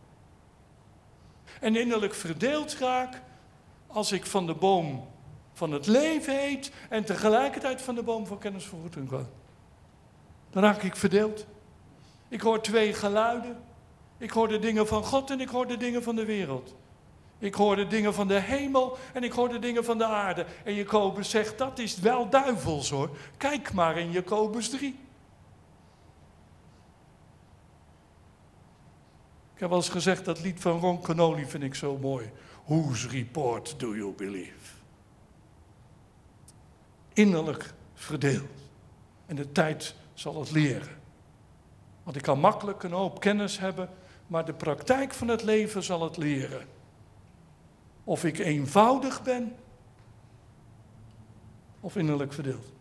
[1.60, 3.22] En innerlijk verdeeld raak
[3.86, 5.08] als ik van de boom
[5.52, 9.28] van het leven eet en tegelijkertijd van de boom van kennis van goed en kwaad.
[10.50, 11.46] Dan raak ik verdeeld.
[12.28, 13.62] Ik hoor twee geluiden.
[14.18, 16.74] Ik hoor de dingen van God en ik hoor de dingen van de wereld.
[17.42, 20.46] Ik hoor de dingen van de hemel en ik hoor de dingen van de aarde.
[20.64, 23.16] En Jacobus zegt, dat is wel duivels hoor.
[23.36, 24.88] Kijk maar in Jacobus 3.
[29.54, 32.30] Ik heb wel eens gezegd, dat lied van Ron Canoli vind ik zo mooi.
[32.64, 34.74] Whose report do you believe?
[37.12, 38.50] Innerlijk verdeeld.
[39.26, 40.98] En de tijd zal het leren.
[42.02, 43.90] Want ik kan makkelijk een hoop kennis hebben,
[44.26, 46.80] maar de praktijk van het leven zal het leren.
[48.04, 49.56] Of ik eenvoudig ben,
[51.80, 52.72] of innerlijk verdeeld.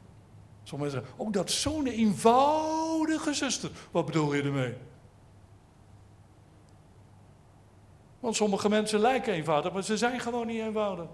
[0.63, 3.71] Sommigen zeggen, oh dat is zo'n eenvoudige zuster.
[3.91, 4.73] Wat bedoel je ermee?
[8.19, 11.07] Want sommige mensen lijken eenvoudig, maar ze zijn gewoon niet eenvoudig.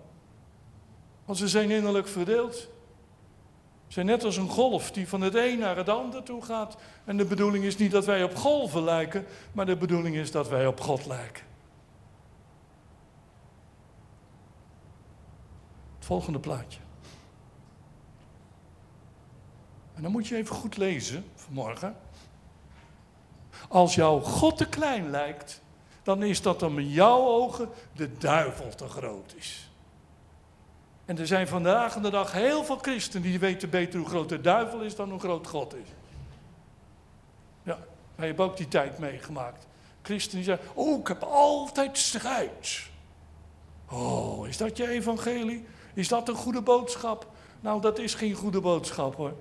[1.26, 2.56] Want ze zijn innerlijk verdeeld.
[3.88, 6.78] Ze zijn net als een golf die van het een naar het ander toe gaat.
[7.06, 10.50] En de bedoeling is niet dat wij op golven lijken, maar de bedoeling is dat
[10.50, 11.44] wij op God lijken.
[16.08, 16.80] Volgende plaatje.
[19.96, 21.96] En dan moet je even goed lezen vanmorgen.
[23.70, 25.62] Als jouw God te klein lijkt,
[26.04, 29.72] dan is dat om in jouw ogen de duivel te groot is.
[31.06, 34.42] En er zijn vandaag de dag heel veel christenen die weten beter hoe groot de
[34.42, 35.88] duivel is dan hoe groot God is.
[37.64, 37.78] Ja,
[38.16, 39.68] wij hebben ook die tijd meegemaakt.
[40.02, 42.90] Christenen die zeggen, oh ik heb altijd strijd.
[43.90, 45.66] Oh, is dat je evangelie?
[45.98, 47.28] Is dat een goede boodschap?
[47.60, 49.34] Nou, dat is geen goede boodschap hoor.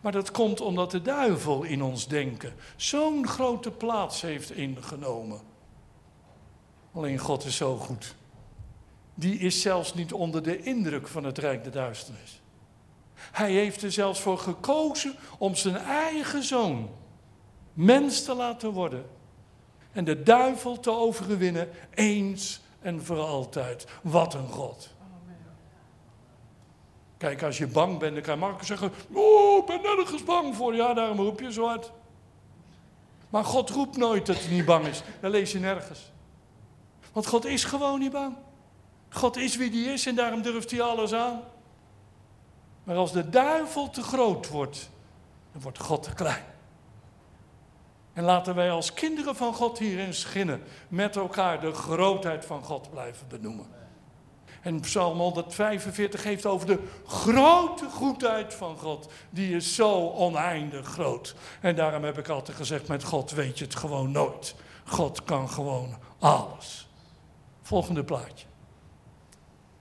[0.00, 5.40] Maar dat komt omdat de duivel in ons denken zo'n grote plaats heeft ingenomen.
[6.92, 8.14] Alleen God is zo goed.
[9.14, 12.40] Die is zelfs niet onder de indruk van het rijk der duisternis.
[13.14, 16.90] Hij heeft er zelfs voor gekozen om zijn eigen zoon
[17.72, 19.06] mens te laten worden.
[19.92, 23.86] En de duivel te overwinnen eens en voor altijd.
[24.02, 24.90] Wat een God.
[27.16, 30.56] Kijk, als je bang bent, dan kan je makkelijk zeggen: Oh, ik ben nergens bang
[30.56, 30.74] voor.
[30.74, 31.92] Ja, daarom roep je zo hard.
[33.30, 35.02] Maar God roept nooit dat hij niet bang is.
[35.20, 36.12] Dat lees je nergens.
[37.12, 38.36] Want God is gewoon niet bang.
[39.08, 41.42] God is wie die is en daarom durft hij alles aan.
[42.84, 44.90] Maar als de duivel te groot wordt,
[45.52, 46.44] dan wordt God te klein.
[48.12, 52.90] En laten wij als kinderen van God hierin schinnen, met elkaar de grootheid van God
[52.90, 53.66] blijven benoemen.
[54.62, 59.12] En Psalm 145 geeft over de grote goedheid van God.
[59.30, 61.34] Die is zo oneindig groot.
[61.60, 64.54] En daarom heb ik altijd gezegd, met God weet je het gewoon nooit.
[64.84, 66.88] God kan gewoon alles.
[67.62, 68.46] Volgende plaatje.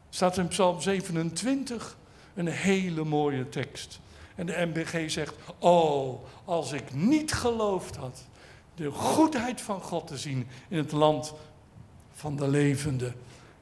[0.09, 1.97] Staat in Psalm 27
[2.35, 3.99] een hele mooie tekst.
[4.35, 8.23] En de MBG zegt, oh, als ik niet geloofd had
[8.75, 11.33] de goedheid van God te zien in het land
[12.11, 13.15] van de levenden.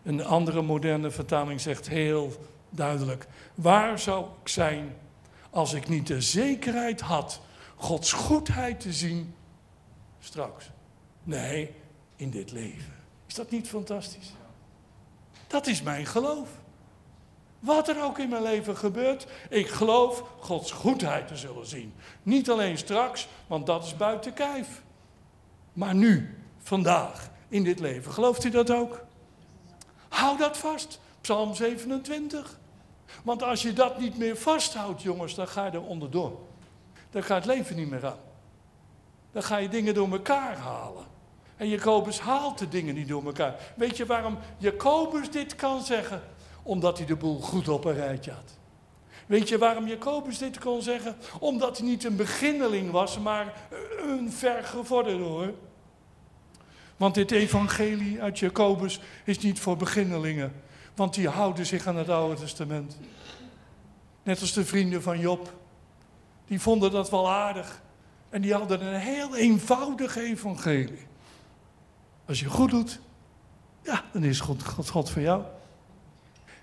[0.03, 4.95] Een andere moderne vertaling zegt heel duidelijk: Waar zou ik zijn
[5.49, 7.41] als ik niet de zekerheid had
[7.75, 9.33] Gods goedheid te zien
[10.19, 10.69] straks?
[11.23, 11.71] Nee,
[12.15, 12.93] in dit leven.
[13.27, 14.33] Is dat niet fantastisch?
[15.47, 16.49] Dat is mijn geloof.
[17.59, 21.93] Wat er ook in mijn leven gebeurt, ik geloof Gods goedheid te zullen zien.
[22.23, 24.81] Niet alleen straks, want dat is buiten kijf.
[25.73, 28.11] Maar nu, vandaag, in dit leven.
[28.11, 29.05] Gelooft u dat ook?
[30.09, 30.99] Hou dat vast.
[31.21, 32.59] Psalm 27.
[33.23, 36.39] Want als je dat niet meer vasthoudt, jongens, dan ga je er onderdoor.
[37.11, 38.19] Dan gaat het leven niet meer aan.
[39.31, 41.05] Dan ga je dingen door elkaar halen.
[41.57, 43.55] En Jacobus haalt de dingen niet door elkaar.
[43.75, 46.21] Weet je waarom Jacobus dit kan zeggen?
[46.63, 48.57] Omdat hij de boel goed op een rijtje had.
[49.25, 51.15] Weet je waarom Jacobus dit kon zeggen?
[51.39, 53.53] Omdat hij niet een beginneling was, maar
[54.01, 55.53] een vergevorderde hoor.
[56.97, 60.53] Want dit evangelie uit Jacobus is niet voor beginnelingen.
[60.95, 62.97] Want die houden zich aan het Oude Testament.
[64.23, 65.53] Net als de vrienden van Job.
[66.45, 67.81] Die vonden dat wel aardig.
[68.29, 71.07] En die hadden een heel eenvoudig evangelie.
[72.25, 72.99] Als je goed doet,
[73.83, 75.43] ja, dan is God, God, God voor jou.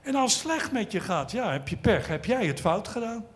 [0.06, 2.88] En als het slecht met je gaat, ja, heb je pech, heb jij het fout
[2.88, 3.26] gedaan.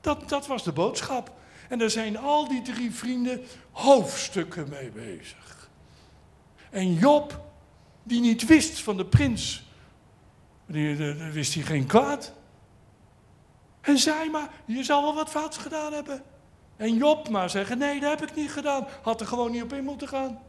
[0.00, 1.32] Dat, dat was de boodschap.
[1.68, 5.70] En daar zijn al die drie vrienden hoofdstukken mee bezig.
[6.70, 7.40] En Job,
[8.02, 9.64] die niet wist van de prins,
[10.66, 12.32] die, wist hij geen kwaad.
[13.80, 16.22] En zei maar, je zal wel wat fouts gedaan hebben.
[16.76, 18.86] En Job maar zeggen, nee, dat heb ik niet gedaan.
[19.02, 20.40] Had er gewoon niet op in moeten gaan.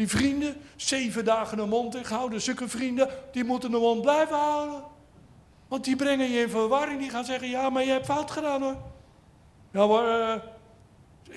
[0.00, 2.40] Die vrienden, zeven dagen de mond dicht houden.
[2.40, 4.82] Zulke vrienden, die moeten de mond blijven houden.
[5.68, 7.00] Want die brengen je in verwarring.
[7.00, 8.76] Die gaan zeggen, ja, maar je hebt fout gedaan hoor.
[9.72, 10.42] Ja, maar, uh,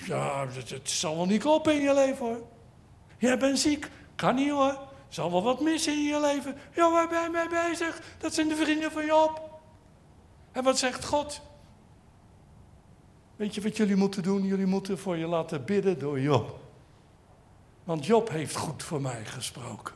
[0.07, 2.41] ja, het, het, zal wel niet kloppen in je leven hoor.
[3.18, 4.78] Jij bent ziek, kan niet hoor.
[5.09, 6.57] Zal wel wat missen in je leven.
[6.76, 8.01] Ja, waar ben je mee bezig?
[8.18, 9.61] Dat zijn de vrienden van Job.
[10.51, 11.41] En wat zegt God?
[13.36, 14.43] Weet je wat jullie moeten doen?
[14.43, 16.62] Jullie moeten voor je laten bidden door Job.
[17.84, 19.93] Want Job heeft goed voor mij gesproken.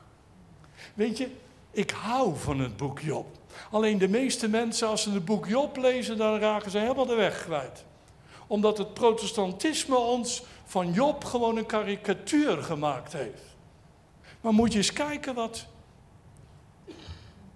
[0.93, 1.29] Weet je,
[1.71, 3.25] ik hou van het boek Job.
[3.71, 7.15] Alleen de meeste mensen, als ze het boek Job lezen, dan raken ze helemaal de
[7.15, 7.83] weg kwijt.
[8.47, 13.41] Omdat het protestantisme ons van Job gewoon een karikatuur gemaakt heeft.
[14.41, 15.65] Maar moet je eens kijken wat,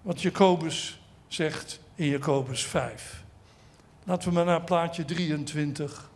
[0.02, 3.24] wat Jacobus zegt in Jacobus 5.
[4.04, 6.10] Laten we maar naar plaatje 23.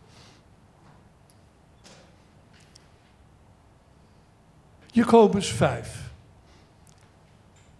[4.97, 6.11] Jacobus 5.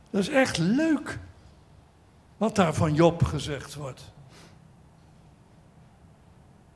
[0.10, 1.20] Dat is echt leuk
[2.38, 4.12] wat daar van Job gezegd wordt.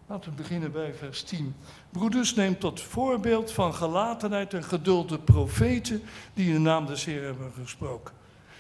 [0.08, 1.56] Laten we beginnen bij vers 10.
[1.90, 7.06] Broeders, neem tot voorbeeld van gelatenheid en geduld de profeten die in de naam des
[7.06, 8.14] Heer hebben gesproken.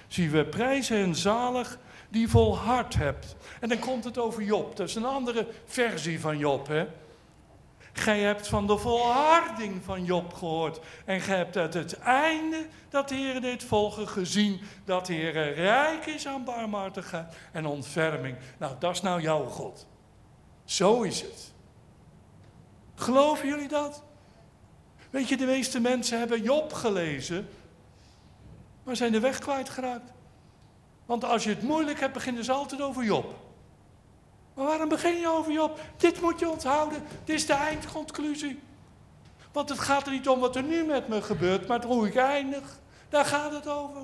[0.07, 1.79] Zie, we prijzen en zalig
[2.09, 3.35] die volhard hebt.
[3.59, 4.75] En dan komt het over Job.
[4.75, 6.67] Dat is een andere versie van Job.
[6.67, 6.87] Hè?
[7.93, 10.79] Gij hebt van de volharding van Job gehoord.
[11.05, 14.61] En gij hebt uit het einde dat de Heer dit volgen gezien.
[14.85, 18.37] Dat de Heer rijk is aan barmhartigheid en ontferming.
[18.57, 19.87] Nou, dat is nou jouw God.
[20.65, 21.53] Zo is het.
[22.95, 24.03] Geloven jullie dat?
[25.09, 27.49] Weet je, de meeste mensen hebben Job gelezen,
[28.83, 30.11] maar zijn de weg kwijtgeraakt.
[31.05, 33.50] Want als je het moeilijk hebt, beginnen ze altijd over Job.
[34.53, 35.79] Maar waarom begin je over Job?
[35.97, 37.03] Dit moet je onthouden.
[37.23, 38.59] Dit is de eindconclusie.
[39.51, 42.15] Want het gaat er niet om wat er nu met me gebeurt, maar hoe ik
[42.15, 42.79] eindig.
[43.09, 44.01] Daar gaat het over.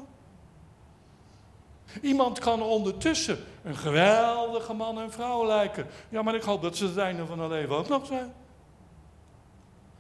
[2.01, 5.87] Iemand kan ondertussen een geweldige man en vrouw lijken.
[6.09, 8.33] Ja, maar ik hoop dat ze het einde van hun leven ook nog zijn.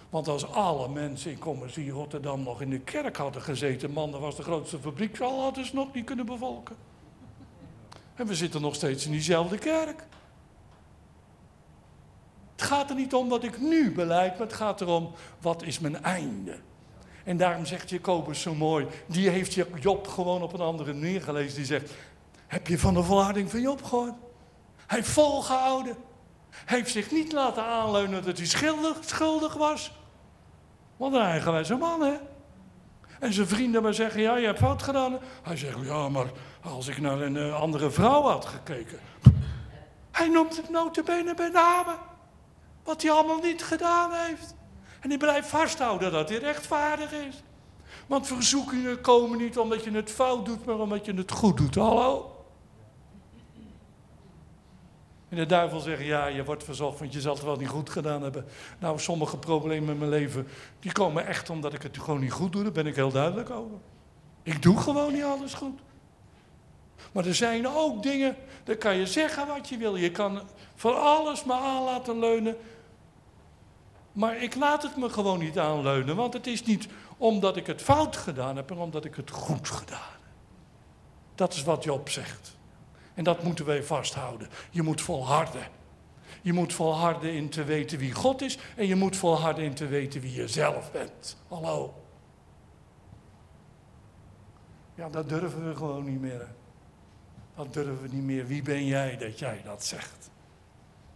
[0.09, 4.35] Want als alle mensen in Commercie Rotterdam nog in de kerk hadden gezeten, man, was
[4.35, 6.75] de grootste fabriek, al hadden ze nog niet kunnen bevolken.
[8.15, 10.05] En we zitten nog steeds in diezelfde kerk.
[12.57, 15.79] Het gaat er niet om wat ik nu beleid, maar het gaat erom wat is
[15.79, 16.57] mijn einde.
[17.23, 21.55] En daarom zegt Jacobus zo mooi, die heeft Job gewoon op een andere manier gelezen.
[21.55, 21.91] Die zegt,
[22.47, 24.13] heb je van de volharding van Job gehoord?
[24.87, 25.95] Hij heeft volgehouden.
[26.49, 29.91] Hij heeft zich niet laten aanleunen dat hij schuldig, schuldig was.
[30.97, 32.13] Wat een eigenwijze man, hè?
[33.19, 35.19] En zijn vrienden maar zeggen, ja, je hebt fout gedaan.
[35.43, 36.27] Hij zegt, ja, maar
[36.61, 38.99] als ik naar een eh, andere vrouw had gekeken.
[40.11, 41.95] Hij noemt het notabene bij name.
[42.87, 44.55] Wat hij allemaal niet gedaan heeft.
[44.99, 47.43] En hij blijft vasthouden dat hij rechtvaardig is.
[48.07, 51.75] Want verzoekingen komen niet omdat je het fout doet, maar omdat je het goed doet.
[51.75, 52.31] Hallo?
[55.29, 57.89] En de duivel zegt, ja, je wordt verzocht, want je zal het wel niet goed
[57.89, 58.45] gedaan hebben.
[58.79, 60.47] Nou, sommige problemen in mijn leven,
[60.79, 62.63] die komen echt omdat ik het gewoon niet goed doe.
[62.63, 63.77] Daar ben ik heel duidelijk over.
[64.43, 65.79] Ik doe gewoon niet alles goed.
[67.11, 69.95] Maar er zijn ook dingen, daar kan je zeggen wat je wil.
[69.95, 70.41] Je kan
[70.75, 72.57] voor alles maar aan laten leunen.
[74.17, 76.87] Maar ik laat het me gewoon niet aanleunen, want het is niet
[77.17, 80.21] omdat ik het fout gedaan heb, maar omdat ik het goed gedaan heb.
[81.35, 82.57] Dat is wat Job zegt.
[83.13, 84.49] En dat moeten wij vasthouden.
[84.69, 85.67] Je moet volharden.
[86.41, 89.87] Je moet volharden in te weten wie God is en je moet volharden in te
[89.87, 91.37] weten wie je zelf bent.
[91.47, 91.93] Hallo.
[94.95, 96.47] Ja, dat durven we gewoon niet meer.
[97.55, 98.47] Dat durven we niet meer.
[98.47, 100.16] Wie ben jij dat jij dat zegt?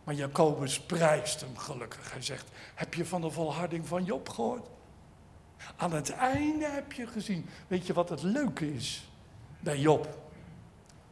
[0.04, 2.12] Maar Jacobus prijst hem gelukkig.
[2.12, 4.68] Hij zegt, heb je van de volharding van Job gehoord?
[5.76, 7.46] Aan het einde heb je gezien.
[7.68, 9.10] Weet je wat het leuke is
[9.60, 10.18] bij Job?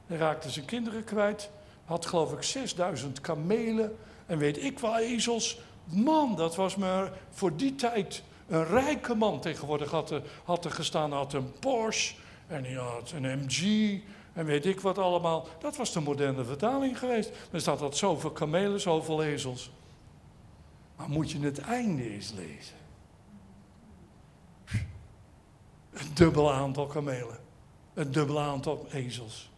[0.08, 1.50] Hij raakte zijn kinderen kwijt.
[1.86, 5.60] Had geloof ik 6000 kamelen en weet ik wel ezels.
[5.84, 9.40] Man, dat was maar voor die tijd een rijke man.
[9.40, 12.16] Tegenwoordig had er, had er gestaan, had een Porsche
[12.48, 14.00] en hij had een MG
[14.34, 15.48] en weet ik wat allemaal.
[15.60, 17.32] Dat was de moderne vertaling geweest.
[17.52, 19.72] Er staat dat zoveel kamelen, zoveel ezels.
[20.96, 22.78] Maar moet je het einde eens lezen?
[25.92, 27.38] Een dubbel aantal kamelen.
[27.94, 29.50] Een dubbel aantal ezels.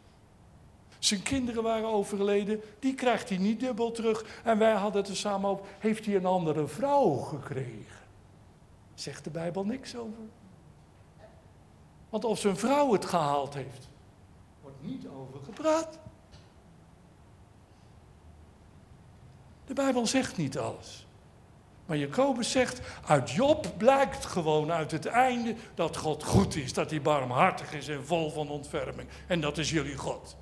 [1.00, 4.42] Zijn kinderen waren overleden, die krijgt hij niet dubbel terug.
[4.44, 8.00] En wij hadden het er samen op, heeft hij een andere vrouw gekregen?
[8.94, 10.24] Zegt de Bijbel niks over.
[12.10, 13.90] Want of zijn vrouw het gehaald heeft,
[14.84, 16.00] niet over gepraat.
[19.66, 21.06] De Bijbel zegt niet alles.
[21.86, 26.90] Maar Jacobus zegt, uit Job blijkt gewoon uit het einde dat God goed is, dat
[26.90, 29.10] hij barmhartig is en vol van ontferming.
[29.28, 30.36] En dat is jullie God.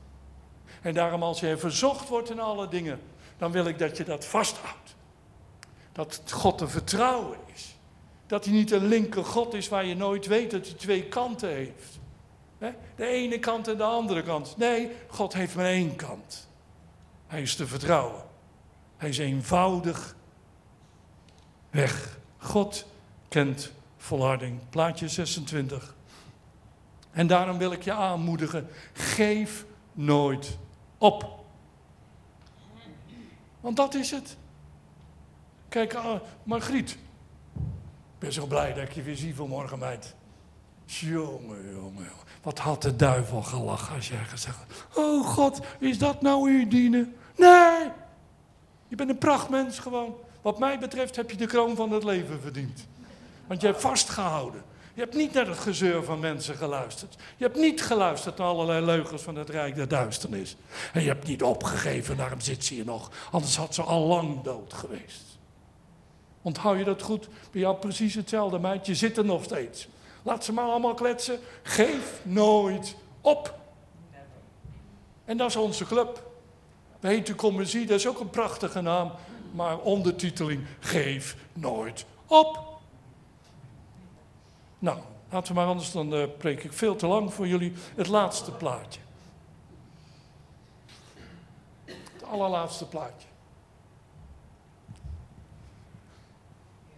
[0.81, 2.99] En daarom als je verzocht wordt in alle dingen,
[3.37, 4.95] dan wil ik dat je dat vasthoudt.
[5.91, 7.75] Dat God te vertrouwen is.
[8.27, 11.49] Dat hij niet een linker God is waar je nooit weet dat hij twee kanten
[11.49, 11.98] heeft.
[12.95, 14.57] De ene kant en de andere kant.
[14.57, 16.47] Nee, God heeft maar één kant.
[17.27, 18.23] Hij is te vertrouwen.
[18.97, 20.15] Hij is eenvoudig
[21.69, 22.19] weg.
[22.37, 22.85] God
[23.27, 24.59] kent volharding.
[24.69, 25.95] Plaatje 26.
[27.11, 28.67] En daarom wil ik je aanmoedigen.
[28.93, 30.57] Geef nooit
[30.97, 31.39] op.
[33.59, 34.37] Want dat is het.
[35.69, 36.91] Kijk, uh, Margriet.
[36.91, 40.15] Ik ben zo blij dat ik je weer zie vanmorgen, meid.
[40.85, 42.09] Jongen, jongen,
[42.41, 44.97] wat had de duivel gelachen als jij gezegd had...
[45.03, 47.15] Oh God, is dat nou uw dienen?
[47.35, 47.91] Nee!
[48.87, 50.15] Je bent een prachtmens gewoon.
[50.41, 52.87] Wat mij betreft heb je de kroon van het leven verdiend.
[53.47, 54.63] Want je hebt vastgehouden.
[54.93, 57.15] Je hebt niet naar het gezeur van mensen geluisterd.
[57.37, 60.55] Je hebt niet geluisterd naar allerlei leugens van het Rijk der Duisternis.
[60.93, 63.11] En je hebt niet opgegeven, daarom zit ze hier nog.
[63.31, 65.23] Anders had ze al lang dood geweest.
[66.41, 67.27] Onthoud je dat goed?
[67.51, 68.85] Bij jou precies hetzelfde, meid.
[68.85, 69.87] Je zit er nog steeds.
[70.29, 71.39] Laat ze maar allemaal kletsen.
[71.63, 73.59] Geef nooit op.
[75.25, 76.31] En dat is onze club.
[76.99, 79.11] We heten Commissie, dat is ook een prachtige naam.
[79.51, 82.79] maar ondertiteling geef nooit op.
[84.79, 84.99] Nou,
[85.29, 87.73] laten we maar anders, dan uh, preek ik veel te lang voor jullie.
[87.95, 88.99] Het laatste plaatje.
[91.85, 93.27] Het allerlaatste plaatje.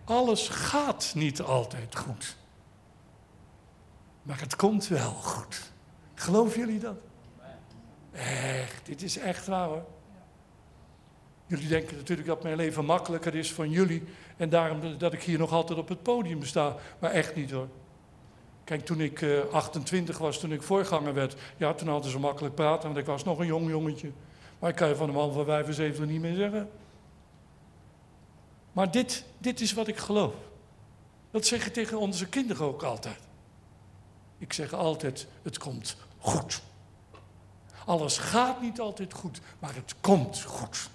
[0.04, 2.40] Alles gaat niet altijd goed.
[4.22, 5.72] Maar het komt wel goed.
[6.14, 7.02] Geloven jullie dat?
[8.12, 9.86] Echt, dit is echt waar hoor.
[11.46, 14.04] Jullie denken natuurlijk dat mijn leven makkelijker is van jullie
[14.38, 16.76] en daarom dat ik hier nog altijd op het podium sta.
[17.00, 17.68] Maar echt niet hoor.
[18.64, 22.56] Kijk, toen ik 28 eh, was, toen ik voorganger werd, ja, toen hadden ze makkelijk
[22.56, 24.12] praten, want ik was nog een jong jongetje.
[24.60, 26.70] Maar ik kan je van een man van 75 niet meer zeggen.
[28.72, 30.34] Maar dit, dit is wat ik geloof.
[31.32, 33.20] Dat zeg tegen onze kinderen ook altijd.
[34.42, 36.62] Ik zeg altijd, het komt goed.
[37.86, 40.90] Alles gaat niet altijd goed, maar het komt goed.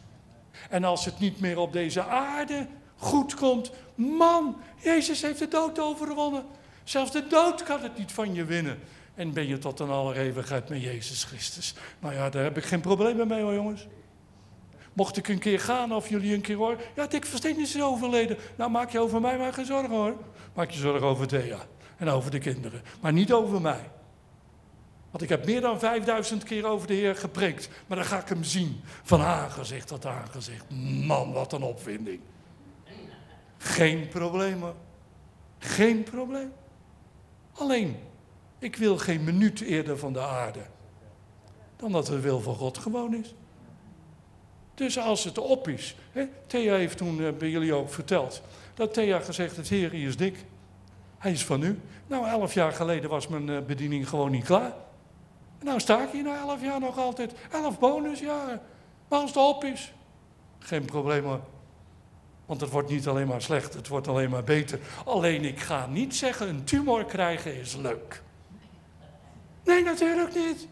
[0.71, 2.67] En als het niet meer op deze aarde
[2.97, 6.45] goed komt, man, Jezus heeft de dood overwonnen.
[6.85, 8.79] Zelfs de dood kan het niet van je winnen.
[9.15, 11.75] En ben je tot een aller eeuwigheid met Jezus Christus.
[11.99, 13.87] Nou ja, daar heb ik geen problemen mee hoor jongens.
[14.93, 16.79] Mocht ik een keer gaan of jullie een keer horen.
[16.95, 18.37] Ja, Dick Versteen is overleden.
[18.57, 20.17] Nou, maak je over mij maar geen zorgen hoor.
[20.55, 21.67] Maak je zorgen over Thea
[21.97, 22.83] en over de kinderen.
[23.01, 23.91] Maar niet over mij.
[25.11, 27.69] Want ik heb meer dan 5000 keer over de Heer gepreekt.
[27.87, 28.81] Maar dan ga ik hem zien.
[29.03, 30.65] Van aangezicht tot aangezicht.
[31.05, 32.21] Man, wat een opwinding.
[33.59, 34.75] Geen probleem hoor.
[35.59, 36.53] Geen probleem.
[37.53, 37.97] Alleen,
[38.59, 40.61] ik wil geen minuut eerder van de aarde.
[41.77, 43.35] Dan dat de wil van God gewoon is.
[44.75, 45.97] Dus als het op is.
[46.13, 48.43] Hè, Thea heeft toen uh, bij jullie ook verteld.
[48.75, 50.45] Dat Thea gezegd heeft, Heer, is dik.
[51.19, 51.81] Hij is van u.
[52.07, 54.73] Nou, elf jaar geleden was mijn uh, bediening gewoon niet klaar.
[55.59, 57.35] En nou sta ik hier na elf jaar nog altijd.
[57.51, 58.61] Elf bonusjaren.
[59.09, 59.93] Maar als het op is,
[60.59, 61.41] geen probleem hoor.
[62.47, 64.79] Want het wordt niet alleen maar slecht, het wordt alleen maar beter.
[65.05, 68.23] Alleen ik ga niet zeggen, een tumor krijgen is leuk.
[69.65, 70.69] Nee, natuurlijk niet.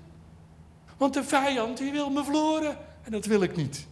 [0.97, 3.87] Want de vijand die wil me verloren en dat wil ik niet.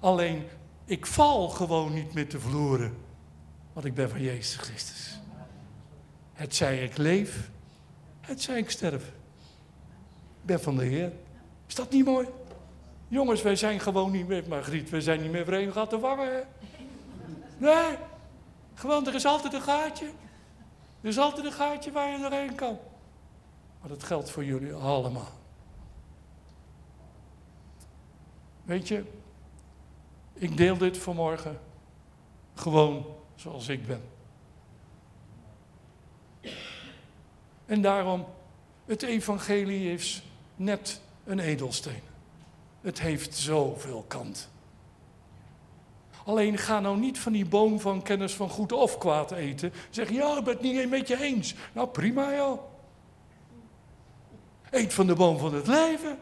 [0.00, 0.44] Alleen,
[0.84, 2.96] ik val gewoon niet met te verloren.
[3.72, 5.18] Want ik ben van Jezus Christus.
[6.34, 7.50] Het zij ik leef,
[8.20, 9.06] het zij ik sterf.
[10.40, 11.12] Ik ben van de Heer.
[11.66, 12.28] Is dat niet mooi?
[13.08, 16.46] Jongens, wij zijn gewoon niet meer, Margriet, we zijn niet meer verenigd te vangen.
[17.58, 17.96] Nee,
[18.74, 20.06] gewoon, er is altijd een gaatje.
[21.00, 22.78] Er is altijd een gaatje waar je doorheen kan.
[23.80, 25.28] Maar dat geldt voor jullie allemaal.
[28.64, 29.04] Weet je,
[30.32, 31.60] ik deel dit vanmorgen
[32.54, 34.13] gewoon zoals ik ben.
[37.66, 38.26] En daarom,
[38.84, 40.22] het evangelie is
[40.56, 42.02] net een edelsteen.
[42.80, 44.44] Het heeft zoveel kanten.
[46.24, 49.72] Alleen ga nou niet van die boom van kennis van goed of kwaad eten.
[49.90, 51.54] Zeg, ja, ik ben het niet met je eens.
[51.72, 52.60] Nou, prima joh.
[54.70, 56.18] Eet van de boom van het leven.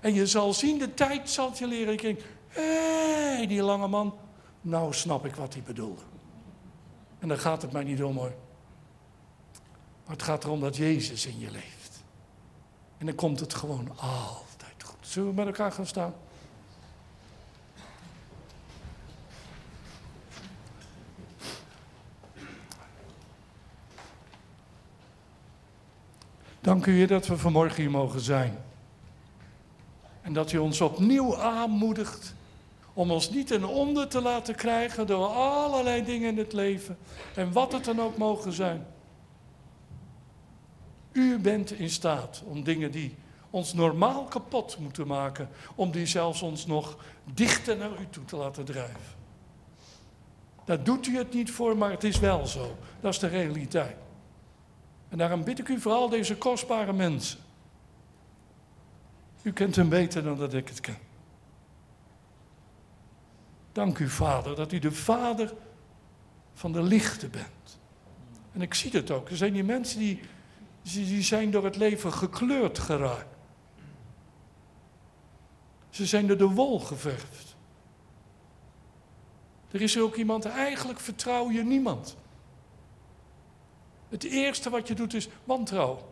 [0.00, 1.92] En je zal zien, de tijd zal je leren.
[1.92, 4.14] Ik denk, hé, hey, die lange man.
[4.60, 6.02] Nou snap ik wat hij bedoelde.
[7.18, 8.32] En dan gaat het mij niet om hoor.
[10.04, 12.02] Maar het gaat erom dat Jezus in je leeft.
[12.98, 14.96] En dan komt het gewoon altijd goed.
[15.00, 16.14] Zullen we met elkaar gaan staan?
[26.60, 28.58] Dank u, Heer, dat we vanmorgen hier mogen zijn.
[30.22, 32.34] En dat u ons opnieuw aanmoedigt
[32.92, 36.98] om ons niet ten onder te laten krijgen door allerlei dingen in het leven.
[37.34, 38.86] En wat het dan ook mogen zijn.
[41.14, 43.14] U bent in staat om dingen die
[43.50, 48.36] ons normaal kapot moeten maken, om die zelfs ons nog dichter naar u toe te
[48.36, 49.14] laten drijven.
[50.64, 52.76] Daar doet u het niet voor, maar het is wel zo.
[53.00, 53.96] Dat is de realiteit.
[55.08, 57.38] En daarom bid ik u vooral deze kostbare mensen.
[59.42, 60.98] U kent hem beter dan dat ik het ken.
[63.72, 65.54] Dank u, Vader, dat u de Vader
[66.54, 67.78] van de lichten bent.
[68.52, 69.30] En ik zie het ook.
[69.30, 70.20] Er zijn die mensen die,
[70.92, 73.36] die zijn door het leven gekleurd geraakt.
[75.90, 77.56] Ze zijn door de wol geverfd.
[79.70, 82.16] Er is ook iemand, eigenlijk vertrouw je niemand.
[84.08, 86.02] Het eerste wat je doet is wantrouwen.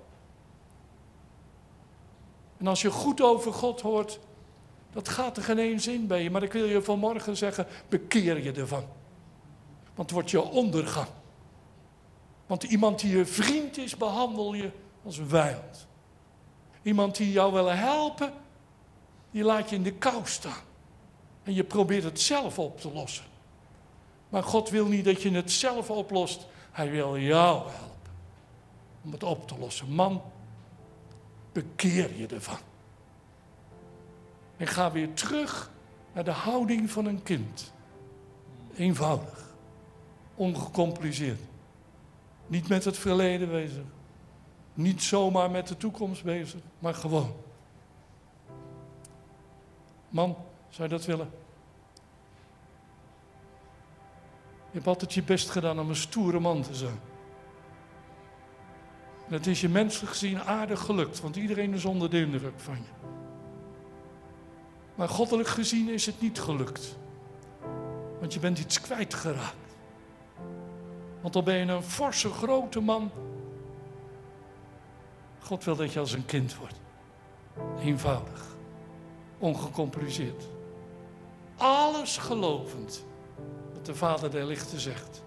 [2.56, 4.18] En als je goed over God hoort,
[4.92, 6.30] dat gaat er geen eens in bij je.
[6.30, 8.84] Maar ik wil je vanmorgen zeggen, bekeer je ervan.
[9.94, 11.08] Want het wordt je ondergang.
[12.52, 14.70] Want iemand die je vriend is, behandel je
[15.04, 15.86] als een vijand.
[16.82, 18.32] Iemand die jou wil helpen,
[19.30, 20.62] die laat je in de kou staan.
[21.42, 23.24] En je probeert het zelf op te lossen.
[24.28, 26.46] Maar God wil niet dat je het zelf oplost.
[26.70, 28.06] Hij wil jou helpen
[29.04, 29.94] om het op te lossen.
[29.94, 30.22] Man,
[31.52, 32.58] bekeer je ervan.
[34.56, 35.70] En ga weer terug
[36.12, 37.72] naar de houding van een kind.
[38.74, 39.54] Eenvoudig.
[40.34, 41.50] Ongecompliceerd.
[42.52, 43.84] Niet met het verleden bezig.
[44.74, 47.34] Niet zomaar met de toekomst bezig, maar gewoon.
[50.08, 50.36] Man,
[50.68, 51.30] zou je dat willen?
[54.70, 57.00] Je hebt altijd je best gedaan om een stoere man te zijn.
[59.26, 62.76] En het is je menselijk gezien aardig gelukt, want iedereen is onder de indruk van
[62.76, 63.08] je.
[64.94, 66.96] Maar goddelijk gezien is het niet gelukt.
[68.20, 69.61] Want je bent iets kwijtgeraakt.
[71.22, 73.10] Want dan ben je een forse, grote man.
[75.38, 76.80] God wil dat je als een kind wordt.
[77.80, 78.56] Eenvoudig.
[79.38, 80.44] Ongecompliceerd.
[81.56, 83.04] Alles gelovend.
[83.72, 85.22] Wat de Vader der Lichten zegt.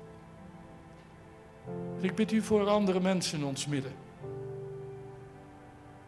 [2.00, 3.94] Ik bid u voor andere mensen in ons midden.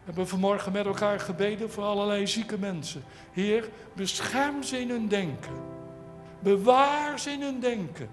[0.08, 3.04] We hebben vanmorgen met elkaar gebeden voor allerlei zieke mensen.
[3.32, 5.54] Heer, bescherm ze in hun denken.
[6.40, 8.08] Bewaar ze in hun denken.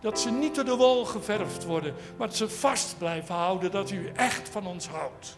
[0.00, 3.90] Dat ze niet door de wol geverfd worden, maar dat ze vast blijven houden dat
[3.90, 5.36] u echt van ons houdt.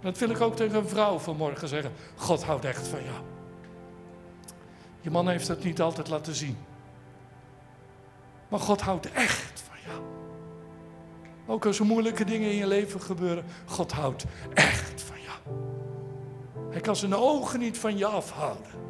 [0.00, 1.92] Dat wil ik ook tegen een vrouw vanmorgen zeggen.
[2.16, 3.24] God houdt echt van jou.
[5.00, 6.58] Je man heeft het niet altijd laten zien.
[8.48, 10.02] Maar God houdt echt van jou.
[11.46, 14.24] Ook als er moeilijke dingen in je leven gebeuren, God houdt
[14.54, 15.38] echt van jou.
[16.70, 18.87] Hij kan zijn ogen niet van je afhouden.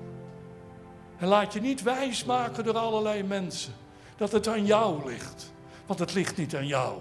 [1.19, 3.73] En laat je niet wijsmaken door allerlei mensen
[4.17, 5.53] dat het aan jou ligt.
[5.87, 7.01] Want het ligt niet aan jou,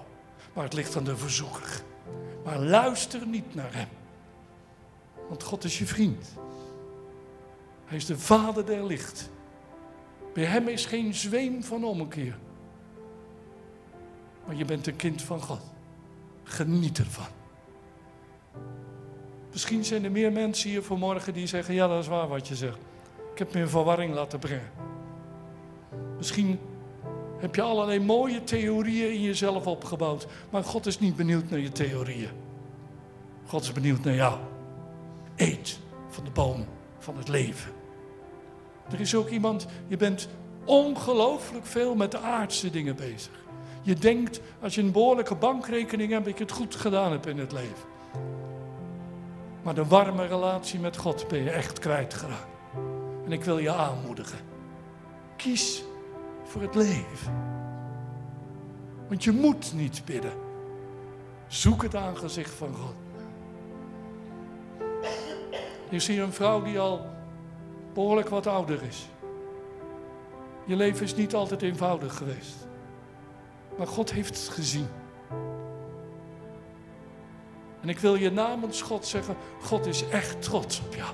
[0.54, 1.82] maar het ligt aan de verzoeker.
[2.44, 3.88] Maar luister niet naar hem.
[5.28, 6.28] Want God is je vriend.
[7.86, 9.30] Hij is de vader der licht.
[10.34, 12.38] Bij hem is geen zweem van ommekeer.
[14.46, 15.62] Maar je bent een kind van God.
[16.44, 17.26] Geniet ervan.
[19.52, 22.56] Misschien zijn er meer mensen hier vanmorgen die zeggen: Ja, dat is waar wat je
[22.56, 22.87] zegt.
[23.38, 24.72] Ik heb me in verwarring laten brengen.
[26.18, 26.60] Misschien
[27.38, 30.28] heb je allerlei mooie theorieën in jezelf opgebouwd.
[30.50, 32.30] Maar God is niet benieuwd naar je theorieën.
[33.46, 34.38] God is benieuwd naar jou.
[35.36, 35.80] Eet
[36.10, 36.66] van de boom
[37.00, 37.72] van het leven.
[38.92, 40.30] Er is ook iemand, je bent
[40.66, 43.46] ongelooflijk veel met de aardse dingen bezig.
[43.82, 47.40] Je denkt, als je een behoorlijke bankrekening hebt, dat je het goed gedaan hebt in
[47.40, 47.88] het leven.
[49.62, 52.57] Maar de warme relatie met God ben je echt kwijtgeraakt.
[53.28, 54.40] En ik wil je aanmoedigen.
[55.36, 55.84] Kies
[56.44, 57.34] voor het leven.
[59.08, 60.32] Want je moet niet bidden.
[61.48, 62.96] Zoek het aangezicht van God.
[65.90, 67.06] Je ziet een vrouw die al
[67.94, 69.08] behoorlijk wat ouder is.
[70.66, 72.68] Je leven is niet altijd eenvoudig geweest.
[73.78, 74.88] Maar God heeft het gezien.
[77.82, 81.14] En ik wil je namens God zeggen, God is echt trots op jou.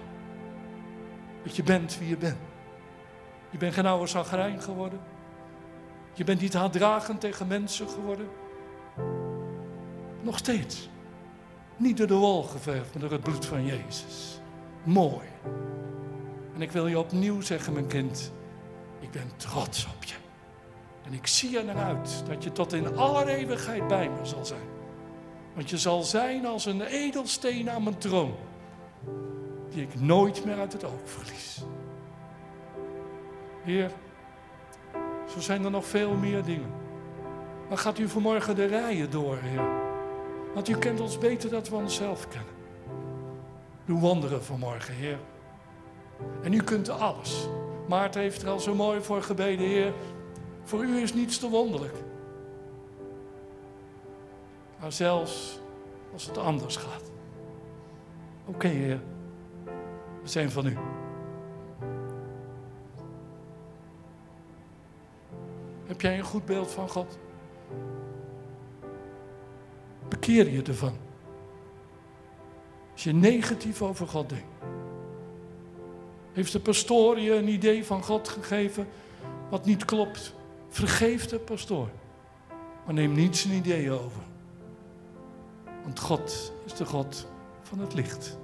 [1.43, 2.37] Dat je bent wie je bent.
[3.49, 4.99] Je bent geen oude zagrijn geworden.
[6.13, 8.27] Je bent niet haatdragend tegen mensen geworden.
[10.21, 10.89] Nog steeds.
[11.77, 14.39] Niet door de wol geverfd, maar door het bloed van Jezus.
[14.83, 15.27] Mooi.
[16.55, 18.31] En ik wil je opnieuw zeggen, mijn kind,
[18.99, 20.15] ik ben trots op je.
[21.05, 24.45] En ik zie er naar uit dat je tot in alle eeuwigheid bij me zal
[24.45, 24.71] zijn.
[25.53, 28.35] Want je zal zijn als een edelsteen aan mijn troon,
[29.73, 31.63] die ik nooit meer uit het oog verlies.
[33.63, 33.91] Heer,
[35.29, 36.71] zo zijn er nog veel meer dingen.
[37.69, 39.81] Maar gaat u vanmorgen de rijen door, Heer?
[40.53, 42.53] Want u kent ons beter dan we onszelf kennen.
[43.85, 45.19] Doe wonderen vanmorgen, Heer.
[46.41, 47.47] En u kunt alles.
[47.87, 49.93] Maarten heeft er al zo mooi voor gebeden, Heer.
[50.63, 51.95] Voor u is niets te wonderlijk.
[54.79, 55.59] Maar zelfs
[56.13, 57.11] als het anders gaat.
[58.45, 58.99] Oké, Heer.
[60.23, 60.77] Zijn van u.
[65.85, 67.19] Heb jij een goed beeld van God?
[70.09, 70.93] Bekeer je ervan.
[72.91, 74.45] Als je negatief over God denkt.
[76.31, 78.87] Heeft de pastoor je een idee van God gegeven
[79.49, 80.33] wat niet klopt?
[80.69, 81.89] Vergeef de pastoor.
[82.85, 84.21] Maar neem niet zijn idee over.
[85.83, 87.27] Want God is de God
[87.61, 88.37] van het licht.